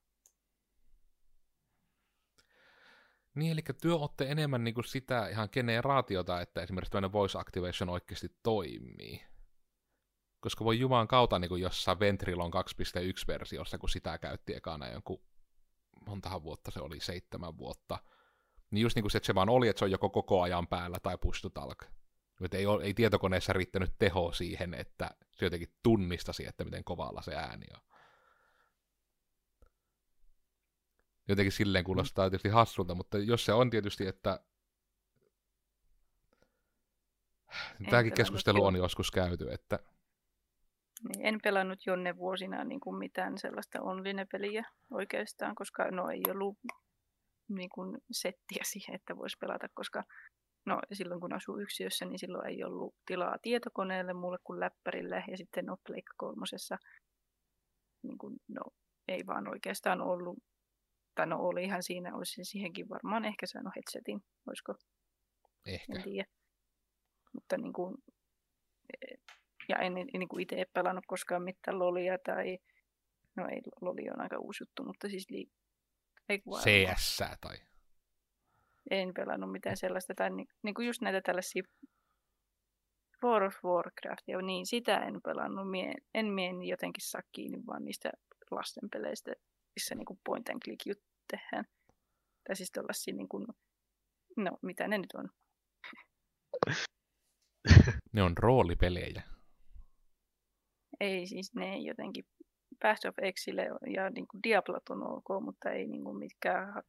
Niin, 3.38 3.52
eli 3.52 3.62
työ 3.82 3.96
olette 3.96 4.26
enemmän 4.30 4.64
niin 4.64 4.74
kuin 4.74 4.86
sitä 4.86 5.28
ihan 5.28 5.50
generaatiota, 5.52 6.42
että 6.42 6.62
esimerkiksi 6.62 6.92
tämmöinen 6.92 7.12
voice 7.12 7.40
activation 7.40 7.90
oikeasti 7.90 8.30
toimii. 8.44 9.24
Koska 10.40 10.66
voi 10.66 10.80
juman 10.80 11.08
kautta 11.08 11.40
niin 11.40 11.50
kuin 11.50 11.62
jossain 11.62 12.00
Ventrilon 12.00 12.52
2.1-versiossa, 12.54 13.78
kun 13.78 13.90
sitä 13.90 14.18
käytti 14.18 14.56
ekana 14.56 14.88
jonkun, 14.88 15.22
montahan 16.08 16.44
vuotta 16.44 16.72
se 16.72 16.80
oli, 16.80 17.00
seitsemän 17.00 17.58
vuotta. 17.58 17.98
Niin 18.72 18.82
just 18.82 18.96
niin 18.96 19.04
kuin 19.04 19.12
se, 19.12 19.18
että 19.18 19.28
se 19.28 19.36
vaan 19.36 19.50
oli, 19.50 19.68
että 19.68 19.80
se 19.80 19.86
on 19.86 19.92
joko 19.92 20.10
koko 20.10 20.42
ajan 20.42 20.68
päällä 20.68 20.98
tai 21.04 21.18
push 21.18 21.42
to 21.42 21.50
talk. 21.50 21.84
Että 22.42 22.58
ei, 22.58 22.66
ei 22.84 22.94
tietokoneessa 22.94 23.54
riittänyt 23.54 23.94
teho 24.00 24.32
siihen, 24.32 24.74
että 24.74 25.12
se 25.32 25.46
jotenkin 25.46 25.74
tunnistasi, 25.84 26.46
että 26.46 26.64
miten 26.66 26.84
kovalla 26.84 27.22
se 27.22 27.36
ääni 27.36 27.66
on. 27.74 27.97
Jotenkin 31.28 31.52
silleen 31.52 31.86
kuulostaa 31.86 32.30
tietysti 32.30 32.50
hassulta, 32.50 32.96
mutta 32.96 33.18
jos 33.18 33.46
se 33.46 33.54
on 33.54 33.70
tietysti, 33.70 34.08
että 34.08 34.40
tämäkin 37.90 38.14
keskustelu 38.14 38.66
on 38.66 38.76
joskus 38.76 39.12
käyty, 39.12 39.52
että 39.52 39.80
Niin, 41.04 41.26
en 41.26 41.40
pelannut 41.44 41.80
jonne 41.86 42.18
vuosina 42.18 42.64
niin 42.64 42.80
kuin 42.80 42.98
mitään 42.98 43.38
sellaista 43.38 43.82
online-peliä 43.82 44.64
oikeastaan, 44.92 45.56
koska 45.56 45.92
no 45.92 46.10
ei 46.10 46.22
ollut 46.32 46.58
niin 47.50 47.70
kuin 47.70 47.98
settiä 48.12 48.64
siihen, 48.64 48.96
että 48.96 49.18
voisi 49.18 49.38
pelata, 49.40 49.68
koska 49.74 50.04
no, 50.66 50.80
silloin 50.94 51.22
kun 51.22 51.34
asuu 51.34 51.60
yksiössä, 51.60 52.06
niin 52.06 52.20
silloin 52.20 52.48
ei 52.48 52.64
ollut 52.64 52.96
tilaa 53.06 53.38
tietokoneelle 53.42 54.14
mulle 54.14 54.38
kuin 54.44 54.60
läppärille 54.60 55.24
ja 55.32 55.38
sitten 55.38 55.66
no 55.66 55.78
Pleikka 55.88 56.14
kolmosessa. 56.18 56.78
Niin 58.04 58.18
kuin, 58.18 58.36
no, 58.48 58.62
ei 59.08 59.24
vaan 59.28 59.48
oikeastaan 59.48 60.02
ollut, 60.02 60.38
tai 61.18 61.28
no 61.28 61.38
olihan 61.40 61.84
siinä, 61.84 62.16
olisi 62.16 62.46
siihenkin 62.46 62.90
varmaan 62.90 63.26
ehkä 63.26 63.46
saanut 63.48 63.74
headsetin, 63.76 64.20
olisiko 64.48 64.76
ehkä. 65.66 65.94
en 65.96 66.04
tiedä. 66.04 66.30
Mutta 67.34 67.58
niin 67.58 67.74
kuin, 67.74 67.96
eh, 69.02 69.20
ja 69.70 69.78
en 69.78 69.94
niin 69.94 70.28
kuin 70.28 70.42
itse 70.42 70.66
pelannut 70.74 71.06
koskaan 71.08 71.44
mitään 71.44 71.80
lolia 71.80 72.18
tai, 72.26 72.60
no 73.36 73.48
ei, 73.48 73.62
loli 73.82 74.10
on 74.10 74.22
aika 74.22 74.38
uusi 74.40 74.64
juttu, 74.64 74.84
mutta 74.84 75.10
siis 75.10 75.30
li, 75.30 75.46
ei 76.30 76.42
CS 76.64 77.18
tai 77.42 77.58
en 78.92 79.14
pelannut 79.14 79.52
mitään 79.52 79.78
sellaista, 79.78 80.14
tai 80.16 80.30
niin, 80.30 80.48
niin 80.64 80.76
kuin 80.76 80.88
just 80.88 81.02
näitä 81.02 81.22
tällaisia 81.22 81.64
World 83.24 83.48
of 83.48 83.56
Warcraft, 83.64 84.28
ja 84.28 84.42
niin 84.42 84.66
sitä 84.66 84.98
en 84.98 85.22
pelannut, 85.24 85.72
mie, 85.72 85.94
en 86.14 86.26
mien 86.26 86.64
jotenkin 86.64 87.10
saa 87.10 87.22
kiinni 87.32 87.58
vaan 87.68 87.86
niistä 87.86 88.10
lastenpeleistä, 88.52 89.34
missä 89.78 89.96
niin 89.96 90.06
kuin 90.06 90.20
point 90.26 90.50
and 90.50 90.60
click 90.66 90.86
juttu 90.86 91.06
tehdään. 91.30 91.66
Tai 92.48 92.56
siis 92.56 92.72
tollaisia 92.72 93.14
niin 93.14 93.30
kuin, 93.30 93.48
no 94.38 94.58
mitä 94.62 94.88
ne 94.88 94.98
nyt 94.98 95.14
on, 95.14 95.30
ne 98.14 98.24
on 98.24 98.38
roolipelejä. 98.38 99.24
Ei 101.00 101.28
siis 101.28 101.56
ne 101.56 101.78
jotenkin 101.78 102.26
Path 102.82 103.08
of 103.08 103.16
Exile 103.22 103.68
ja 103.94 104.10
niin 104.10 104.28
kuin 104.28 104.44
Diablot 104.44 104.90
on 104.90 105.04
ok, 105.04 105.44
mutta 105.44 105.72
ei 105.72 105.88
niin 105.88 106.04
kuin 106.04 106.18
mitkään 106.18 106.84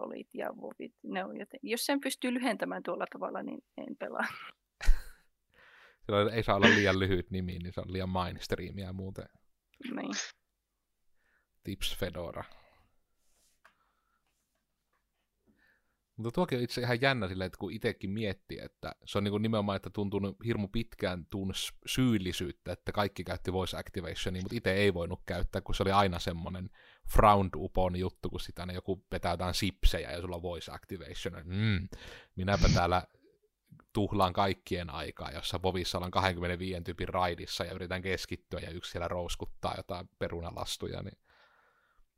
lolit 0.00 0.28
ja 0.34 0.48
vovit. 0.56 0.94
Ne 1.02 1.24
on 1.24 1.38
joten... 1.38 1.60
Jos 1.62 1.86
sen 1.86 2.00
pystyy 2.00 2.34
lyhentämään 2.34 2.82
tuolla 2.82 3.06
tavalla, 3.12 3.42
niin 3.42 3.58
en 3.76 3.96
pelaa. 3.96 4.26
Sillä 6.06 6.32
ei 6.32 6.42
saa 6.42 6.56
olla 6.56 6.68
liian 6.68 6.98
lyhyt 6.98 7.30
nimi, 7.30 7.58
niin 7.58 7.72
se 7.72 7.80
on 7.80 7.92
liian 7.92 8.08
mainstreamia 8.08 8.92
muuten. 8.92 9.28
Niin. 9.94 10.14
Tips 11.66 11.96
Fedora. 11.96 12.44
Mutta 16.16 16.34
tuokin 16.34 16.58
on 16.58 16.64
itse 16.64 16.80
ihan 16.80 17.00
jännä 17.00 17.28
silleen, 17.28 17.46
että 17.46 17.58
kun 17.58 17.72
itsekin 17.72 18.10
miettii, 18.10 18.58
että 18.58 18.94
se 19.04 19.18
on 19.18 19.24
niin 19.24 19.42
nimenomaan, 19.42 19.76
että 19.76 19.90
tuntunut 19.90 20.36
hirmu 20.44 20.68
pitkään 20.68 21.26
tuun 21.30 21.54
s- 21.54 21.72
syyllisyyttä, 21.86 22.72
että 22.72 22.92
kaikki 22.92 23.24
käytti 23.24 23.52
voice 23.52 23.76
activationia, 23.76 24.42
mutta 24.42 24.56
itse 24.56 24.72
ei 24.72 24.94
voinut 24.94 25.20
käyttää, 25.26 25.60
kun 25.60 25.74
se 25.74 25.82
oli 25.82 25.92
aina 25.92 26.18
semmoinen 26.18 26.70
frowned 27.12 27.50
upon 27.56 27.96
juttu, 27.96 28.30
kun 28.30 28.40
sitä 28.40 28.66
ne 28.66 28.72
joku 28.72 29.04
vetää 29.12 29.32
jotain 29.32 29.54
sipsejä 29.54 30.12
ja 30.12 30.20
sulla 30.20 30.36
on 30.36 30.42
voice 30.42 30.72
activation. 30.72 31.42
Mm, 31.44 31.88
minäpä 32.36 32.68
täällä 32.74 33.02
tuhlaan 33.92 34.32
kaikkien 34.32 34.90
aikaa, 34.90 35.30
jossa 35.30 35.62
Vovissa 35.62 35.98
ollaan 35.98 36.10
25 36.10 36.80
tyypin 36.82 37.08
raidissa 37.08 37.64
ja 37.64 37.72
yritän 37.72 38.02
keskittyä 38.02 38.60
ja 38.60 38.70
yksi 38.70 38.90
siellä 38.90 39.08
rouskuttaa 39.08 39.74
jotain 39.76 40.08
perunalastuja, 40.18 41.02
niin 41.02 41.18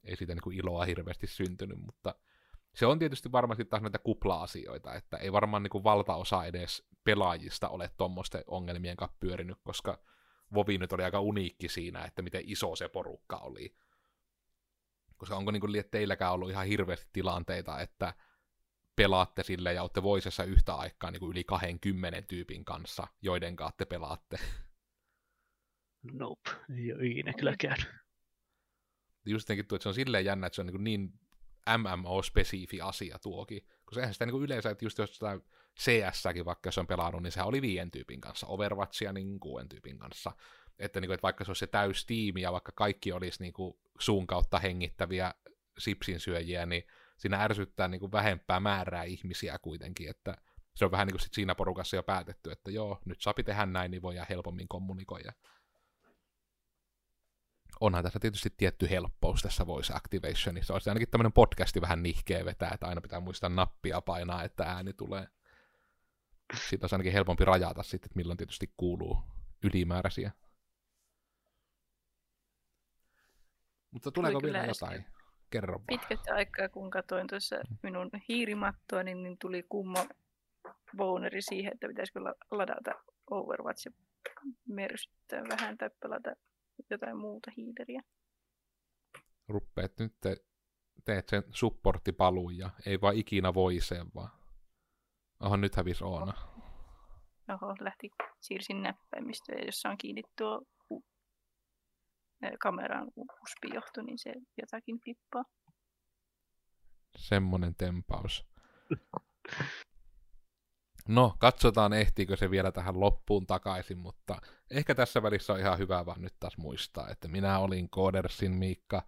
ei 0.08 0.16
siitä 0.16 0.34
niin 0.34 0.42
kuin 0.42 0.56
iloa 0.56 0.84
hirveästi 0.84 1.26
syntynyt, 1.26 1.78
mutta 1.78 2.14
se 2.74 2.86
on 2.86 2.98
tietysti 2.98 3.32
varmasti 3.32 3.64
taas 3.64 3.82
näitä 3.82 3.98
kupla-asioita, 3.98 4.94
että 4.94 5.16
ei 5.16 5.32
varmaan 5.32 5.62
niin 5.62 5.70
kuin 5.70 5.84
valtaosa 5.84 6.44
edes 6.44 6.88
pelaajista 7.04 7.68
ole 7.68 7.90
tuommoisten 7.96 8.44
ongelmien 8.46 8.96
kanssa 8.96 9.16
pyörinyt, 9.20 9.58
koska 9.64 10.02
Vovi 10.54 10.78
nyt 10.78 10.92
oli 10.92 11.02
aika 11.02 11.20
uniikki 11.20 11.68
siinä, 11.68 12.04
että 12.04 12.22
miten 12.22 12.42
iso 12.46 12.76
se 12.76 12.88
porukka 12.88 13.36
oli. 13.36 13.74
Koska 15.16 15.36
onko 15.36 15.50
niin 15.50 15.60
kuin, 15.60 15.84
teilläkään 15.90 16.32
ollut 16.32 16.50
ihan 16.50 16.66
hirveästi 16.66 17.06
tilanteita, 17.12 17.80
että 17.80 18.14
pelaatte 18.96 19.42
sille 19.42 19.72
ja 19.72 19.82
olette 19.82 20.02
voisessa 20.02 20.44
yhtä 20.44 20.74
aikaa 20.74 21.10
niin 21.10 21.20
kuin 21.20 21.30
yli 21.30 21.44
20 21.44 22.22
tyypin 22.22 22.64
kanssa, 22.64 23.06
joiden 23.22 23.56
kanssa 23.56 23.76
te 23.76 23.84
pelaatte. 23.84 24.38
Nope, 26.12 26.50
ei 26.76 26.92
ole 26.92 27.06
ikinä 27.06 27.32
kyllä 27.32 27.54
käynyt. 27.60 28.07
Just 29.30 29.48
jotenkin 29.48 29.66
tuo, 29.66 29.76
että 29.76 29.82
se 29.82 29.88
on 29.88 29.94
silleen 29.94 30.24
jännä, 30.24 30.46
että 30.46 30.54
se 30.54 30.60
on 30.60 30.66
niin, 30.66 30.84
niin 30.84 31.12
MMO-spesifi 31.76 32.80
asia 32.82 33.18
tuokin. 33.18 33.66
Koska 33.84 34.00
eihän 34.00 34.14
sitä 34.14 34.26
niin 34.26 34.42
yleensä, 34.42 34.70
että 34.70 34.84
just 34.84 34.98
jos 34.98 35.20
CS-säkin 35.80 36.44
vaikka 36.44 36.68
jos 36.68 36.78
on 36.78 36.86
pelannut, 36.86 37.22
niin 37.22 37.32
sehän 37.32 37.48
oli 37.48 37.62
viien 37.62 37.90
tyypin 37.90 38.20
kanssa. 38.20 38.46
Overwatchia 38.46 39.12
niin 39.12 39.40
kuuden 39.40 39.68
tyypin 39.68 39.98
kanssa. 39.98 40.32
Että, 40.78 41.00
niin 41.00 41.08
kuin, 41.08 41.14
että 41.14 41.22
vaikka 41.22 41.44
se 41.44 41.50
olisi 41.50 41.60
se 41.60 41.66
täys 41.66 42.06
tiimi 42.06 42.40
ja 42.40 42.52
vaikka 42.52 42.72
kaikki 42.74 43.12
olisi 43.12 43.42
niin 43.42 43.52
kuin 43.52 43.74
suun 43.98 44.26
kautta 44.26 44.58
hengittäviä 44.58 45.34
sipsin 45.78 46.20
syöjiä, 46.20 46.66
niin 46.66 46.82
siinä 47.16 47.42
ärsyttää 47.42 47.88
niin 47.88 48.00
kuin 48.00 48.12
vähempää 48.12 48.60
määrää 48.60 49.04
ihmisiä 49.04 49.58
kuitenkin, 49.58 50.10
että 50.10 50.36
se 50.74 50.84
on 50.84 50.90
vähän 50.90 51.06
niin 51.06 51.12
kuin 51.12 51.20
sit 51.20 51.34
siinä 51.34 51.54
porukassa 51.54 51.96
jo 51.96 52.02
päätetty, 52.02 52.50
että 52.50 52.70
joo, 52.70 52.98
nyt 53.04 53.20
sapi 53.20 53.44
tehdä 53.44 53.66
näin, 53.66 53.90
niin 53.90 54.02
voidaan 54.02 54.26
helpommin 54.28 54.68
kommunikoida. 54.68 55.32
Onhan 57.80 58.04
tässä 58.04 58.18
tietysti 58.18 58.50
tietty 58.56 58.90
helppous 58.90 59.42
tässä 59.42 59.66
voice 59.66 59.94
activationissa. 59.96 60.74
Olisi 60.74 60.90
ainakin 60.90 61.10
tämmöinen 61.10 61.32
podcasti 61.32 61.80
vähän 61.80 62.02
nihkeä 62.02 62.44
vetää, 62.44 62.70
että 62.74 62.86
aina 62.86 63.00
pitää 63.00 63.20
muistaa 63.20 63.50
nappia 63.50 64.00
painaa, 64.00 64.44
että 64.44 64.64
ääni 64.64 64.92
tulee. 64.92 65.28
Siitä 66.68 66.84
olisi 66.84 66.94
ainakin 66.94 67.12
helpompi 67.12 67.44
rajata 67.44 67.82
sitten, 67.82 68.08
että 68.08 68.16
milloin 68.16 68.36
tietysti 68.36 68.72
kuuluu 68.76 69.22
ylimääräisiä. 69.64 70.32
Mutta 73.90 74.12
tuleeko 74.12 74.42
vielä 74.42 74.64
jotain? 74.64 75.04
Kerro 75.50 75.74
vaan. 75.74 75.86
Pitkästä 75.86 76.34
aikaa, 76.34 76.68
kun 76.68 76.90
katsoin 76.90 77.26
tuossa 77.26 77.56
minun 77.82 78.10
hiirimattoa, 78.28 79.02
niin, 79.02 79.22
niin 79.22 79.38
tuli 79.38 79.62
kumma 79.68 80.04
boneri 80.96 81.42
siihen, 81.42 81.72
että 81.72 81.88
pitäisikö 81.88 82.24
la- 82.24 82.34
ladata 82.50 82.90
Overwatch 83.30 83.86
ja 83.86 83.92
mersyttää 84.68 85.42
vähän 85.48 85.78
tai 85.78 85.90
pelata 86.00 86.34
jotain 86.90 87.16
muuta 87.16 87.50
hiileriä. 87.56 88.02
Ruppeet 89.48 89.98
nyt 89.98 90.14
te, 90.20 90.36
teet 91.04 91.28
sen 91.28 91.42
supporttipaluun 91.50 92.58
ja 92.58 92.70
ei 92.86 93.00
vaan 93.00 93.16
ikinä 93.16 93.54
voiseen 93.54 94.06
vaan. 94.14 94.30
Oho, 95.40 95.56
nyt 95.56 95.76
hävisi 95.76 96.04
Oona. 96.04 96.32
Oho, 97.48 97.74
lähti, 97.80 98.10
siirsin 98.40 98.82
näppäimistöä 98.82 99.56
ja 99.58 99.64
jossa 99.64 99.88
on 99.88 99.98
kiinni 99.98 100.22
tuo 100.38 100.62
u- 100.90 101.04
kameran 102.60 103.08
USB-johto, 103.16 104.02
niin 104.02 104.18
se 104.18 104.32
jotakin 104.60 104.98
flippaa. 105.04 105.44
Semmonen 107.16 107.74
tempaus. 107.74 108.46
No, 111.08 111.34
katsotaan 111.38 111.92
ehtiikö 111.92 112.36
se 112.36 112.50
vielä 112.50 112.72
tähän 112.72 113.00
loppuun 113.00 113.46
takaisin, 113.46 113.98
mutta 113.98 114.36
ehkä 114.70 114.94
tässä 114.94 115.22
välissä 115.22 115.52
on 115.52 115.60
ihan 115.60 115.78
hyvä 115.78 116.06
vaan 116.06 116.22
nyt 116.22 116.34
taas 116.40 116.58
muistaa, 116.58 117.08
että 117.08 117.28
minä 117.28 117.58
olin 117.58 117.90
Codersin 117.90 118.52
Miikka. 118.52 119.02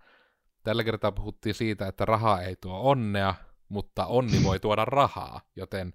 Tällä 0.62 0.84
kertaa 0.84 1.12
puhuttiin 1.12 1.54
siitä, 1.54 1.86
että 1.86 2.04
raha 2.04 2.40
ei 2.40 2.56
tuo 2.56 2.80
onnea, 2.90 3.34
mutta 3.68 4.06
onni 4.06 4.44
voi 4.44 4.60
tuoda 4.60 4.84
rahaa, 4.84 5.40
joten 5.56 5.92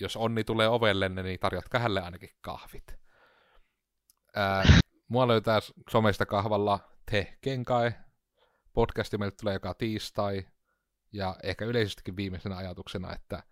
jos 0.00 0.16
onni 0.16 0.44
tulee 0.44 0.68
ovellenne, 0.68 1.22
niin 1.22 1.40
tarjotkaa 1.40 1.80
hänelle 1.80 2.02
ainakin 2.02 2.30
kahvit. 2.40 2.96
Ää, 4.36 4.64
mua 5.08 5.28
löytää 5.28 5.60
somesta 5.90 6.26
kahvalla 6.26 6.80
Te 7.10 7.38
Kenkai. 7.40 7.92
Podcasti 8.72 9.18
meille 9.18 9.36
tulee 9.40 9.54
joka 9.54 9.74
tiistai. 9.74 10.46
Ja 11.12 11.36
ehkä 11.42 11.64
yleisestikin 11.64 12.16
viimeisenä 12.16 12.56
ajatuksena, 12.56 13.14
että 13.14 13.42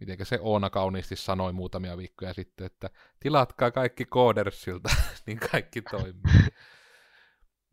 miten 0.00 0.26
se 0.26 0.38
Oona 0.40 0.70
kauniisti 0.70 1.16
sanoi 1.16 1.52
muutamia 1.52 1.96
viikkoja 1.96 2.34
sitten, 2.34 2.66
että 2.66 2.90
tilatkaa 3.20 3.70
kaikki 3.70 4.04
Codersilta, 4.04 4.88
niin 5.26 5.38
kaikki 5.38 5.82
toimii. 5.82 6.22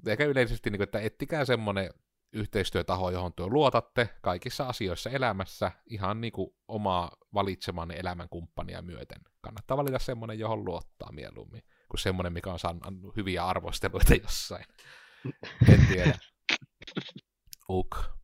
Ehkä 0.07 0.25
yleisesti, 0.25 0.69
niin 0.69 0.77
kuin, 0.77 0.83
että 0.83 0.99
ettikää 0.99 1.45
semmoinen 1.45 1.89
yhteistyötaho, 2.33 3.09
johon 3.09 3.33
työ 3.33 3.47
luotatte 3.47 4.09
kaikissa 4.21 4.67
asioissa 4.67 5.09
elämässä 5.09 5.71
ihan 5.89 6.21
niin 6.21 6.33
kuin 6.33 6.49
omaa 6.67 7.11
valitsemanne 7.33 7.95
elämänkumppania 7.95 8.81
myöten. 8.81 9.21
Kannattaa 9.41 9.77
valita 9.77 9.99
semmoinen, 9.99 10.39
johon 10.39 10.65
luottaa 10.65 11.11
mieluummin, 11.11 11.63
kuin 11.89 11.99
semmoinen, 11.99 12.33
mikä 12.33 12.51
on 12.51 12.59
saanut 12.59 13.15
hyviä 13.15 13.45
arvosteluita 13.45 14.15
jossain. 14.23 14.65
En 15.73 15.87
tiedä. 15.87 16.17
Uk. 17.69 18.16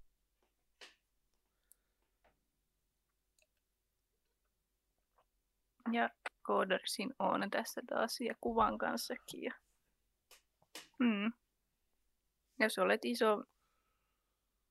Ja 5.91 6.10
Codersin 6.43 7.13
on 7.19 7.50
tässä 7.50 7.82
taas 7.89 8.22
ja 8.22 8.36
kuvan 8.41 8.78
kanssakin. 8.78 9.43
Ja... 9.43 9.54
Mm. 11.00 11.32
Jos 12.60 12.78
olet 12.78 13.06
iso 13.06 13.43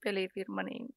pelifirma, 0.04 0.62
niin 0.62 0.88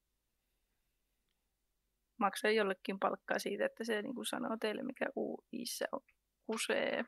maksaa 2.17 2.51
jollekin 2.51 2.99
palkkaa 2.99 3.39
siitä, 3.39 3.65
että 3.65 3.83
se 3.83 4.01
niin 4.01 4.15
kuin 4.15 4.25
sanoo 4.25 4.57
teille, 4.59 4.83
mikä 4.83 5.05
UIssä 5.15 5.85
on 5.91 6.01
kusee. 6.45 7.05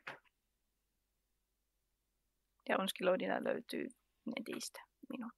Ja 2.69 2.77
Onskiloidina 2.77 3.43
löytyy 3.43 3.87
netistä 4.35 4.79
minut. 5.09 5.33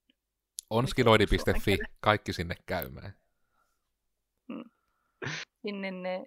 Onskiloidi.fi, 0.70 1.78
kaikki 2.00 2.34
sinne 2.34 2.56
käymään. 2.66 3.14
Sinne 5.62 5.92
ne, 5.92 6.26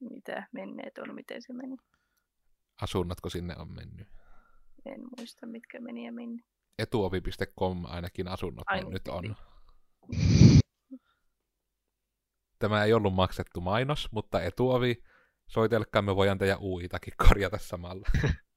mitä 0.00 0.48
menneet 0.52 0.98
on, 0.98 1.14
miten 1.14 1.42
se 1.42 1.52
meni. 1.52 1.76
Asunnotko 2.82 3.30
sinne 3.30 3.54
on 3.58 3.72
mennyt? 3.72 4.08
En 4.86 5.00
muista, 5.18 5.46
mitkä 5.46 5.80
meni 5.80 6.06
ja 6.06 6.12
minne. 6.12 6.42
Etuovi.com 6.78 7.84
ainakin 7.84 8.28
asunnot 8.28 8.64
Ai 8.66 8.78
on, 8.78 8.84
niin, 8.84 8.92
nyt 8.92 9.08
on. 9.08 9.22
niin. 9.22 9.36
Tämä 12.58 12.84
ei 12.84 12.92
ollut 12.92 13.14
maksettu 13.14 13.60
mainos, 13.60 14.12
mutta 14.12 14.42
etuovi, 14.42 15.02
soitelkaa, 15.48 16.02
me 16.02 16.16
voidaan 16.16 16.38
teidän 16.38 16.58
uitakin 16.60 17.14
korjata 17.28 17.58
samalla. 17.58 18.06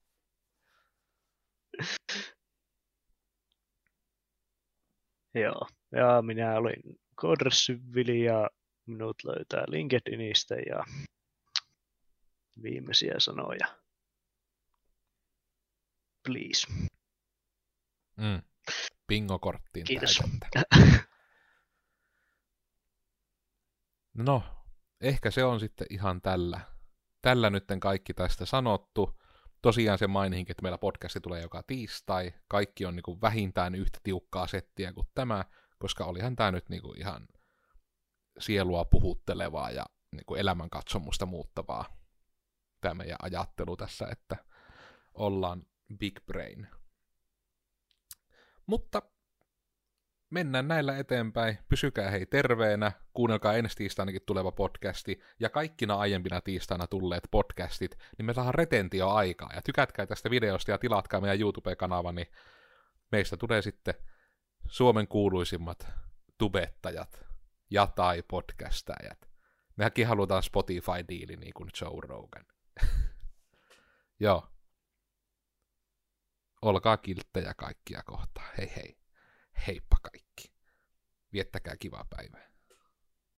Joo, 5.35 5.67
ja 5.91 6.21
minä 6.21 6.55
olin 6.55 6.99
Kodressyvili 7.15 8.23
ja 8.23 8.49
minut 8.85 9.15
löytää 9.23 9.63
LinkedInistä 9.67 10.55
ja 10.55 10.83
viimeisiä 12.63 13.13
sanoja. 13.17 13.67
Please. 16.27 16.67
Mm. 18.17 18.41
Bingo-korttiin 19.07 19.85
Kiitos. 19.85 20.21
täytettä. 20.39 20.77
No, 24.13 24.43
ehkä 25.01 25.31
se 25.31 25.43
on 25.43 25.59
sitten 25.59 25.87
ihan 25.89 26.21
tällä. 26.21 26.59
Tällä 27.21 27.49
nytten 27.49 27.79
kaikki 27.79 28.13
tästä 28.13 28.45
sanottu. 28.45 29.21
Tosiaan 29.61 29.97
se 29.97 30.07
maininkin, 30.07 30.51
että 30.53 30.61
meillä 30.61 30.77
podcasti 30.77 31.21
tulee 31.21 31.41
joka 31.41 31.63
tiistai. 31.67 32.33
Kaikki 32.47 32.85
on 32.85 32.95
niinku 32.95 33.21
vähintään 33.21 33.75
yhtä 33.75 33.99
tiukkaa 34.03 34.47
settiä 34.47 34.93
kuin 34.93 35.07
tämä, 35.15 35.45
koska 35.79 36.05
olihan 36.05 36.35
tämä 36.35 36.51
nyt 36.51 36.69
niinku 36.69 36.93
ihan 36.97 37.27
sielua 38.39 38.85
puhuttelevaa 38.85 39.71
ja 39.71 39.85
niinku 40.11 40.35
elämänkatsomusta 40.35 41.25
muuttavaa 41.25 42.00
tämä 42.81 42.93
meidän 42.93 43.17
ajattelu 43.21 43.77
tässä, 43.77 44.07
että 44.11 44.35
ollaan 45.13 45.65
big 45.97 46.19
brain. 46.25 46.67
Mutta 48.65 49.01
mennään 50.29 50.67
näillä 50.67 50.97
eteenpäin. 50.97 51.57
Pysykää 51.69 52.11
hei 52.11 52.25
terveenä, 52.25 52.91
kuunnelkaa 53.13 53.53
ensi 53.53 53.75
tiistainakin 53.75 54.21
tuleva 54.25 54.51
podcasti, 54.51 55.21
ja 55.39 55.49
kaikkina 55.49 55.95
aiempina 55.95 56.41
tiistaina 56.41 56.87
tulleet 56.87 57.23
podcastit, 57.31 57.97
niin 58.17 58.25
me 58.25 58.33
saadaan 58.33 58.55
retentio 58.55 59.09
aikaa, 59.09 59.51
ja 59.55 59.61
tykätkää 59.61 60.05
tästä 60.05 60.29
videosta 60.29 60.71
ja 60.71 60.77
tilatkaa 60.77 61.21
meidän 61.21 61.39
YouTube-kanava, 61.39 62.11
niin 62.11 62.27
meistä 63.11 63.37
tulee 63.37 63.61
sitten 63.61 63.93
Suomen 64.67 65.07
kuuluisimmat 65.07 65.87
tubettajat 66.37 67.25
ja 67.71 67.87
tai 67.87 68.23
podcastajat. 68.27 69.29
Mehän 69.75 69.91
halutaan 70.07 70.43
Spotify-diili 70.43 71.35
niin 71.35 71.53
kuin 71.53 71.69
Joe 71.81 72.01
Rogan. 72.01 72.45
Joo. 74.19 74.47
Olkaa 76.61 76.97
kilttejä 76.97 77.53
kaikkia 77.53 78.03
kohtaa. 78.03 78.49
Hei 78.57 78.75
hei. 78.75 78.99
Heippa 79.67 79.97
kaikki. 80.01 80.53
Viettäkää 81.33 81.75
kivaa 81.77 82.05
päivää. 82.09 82.50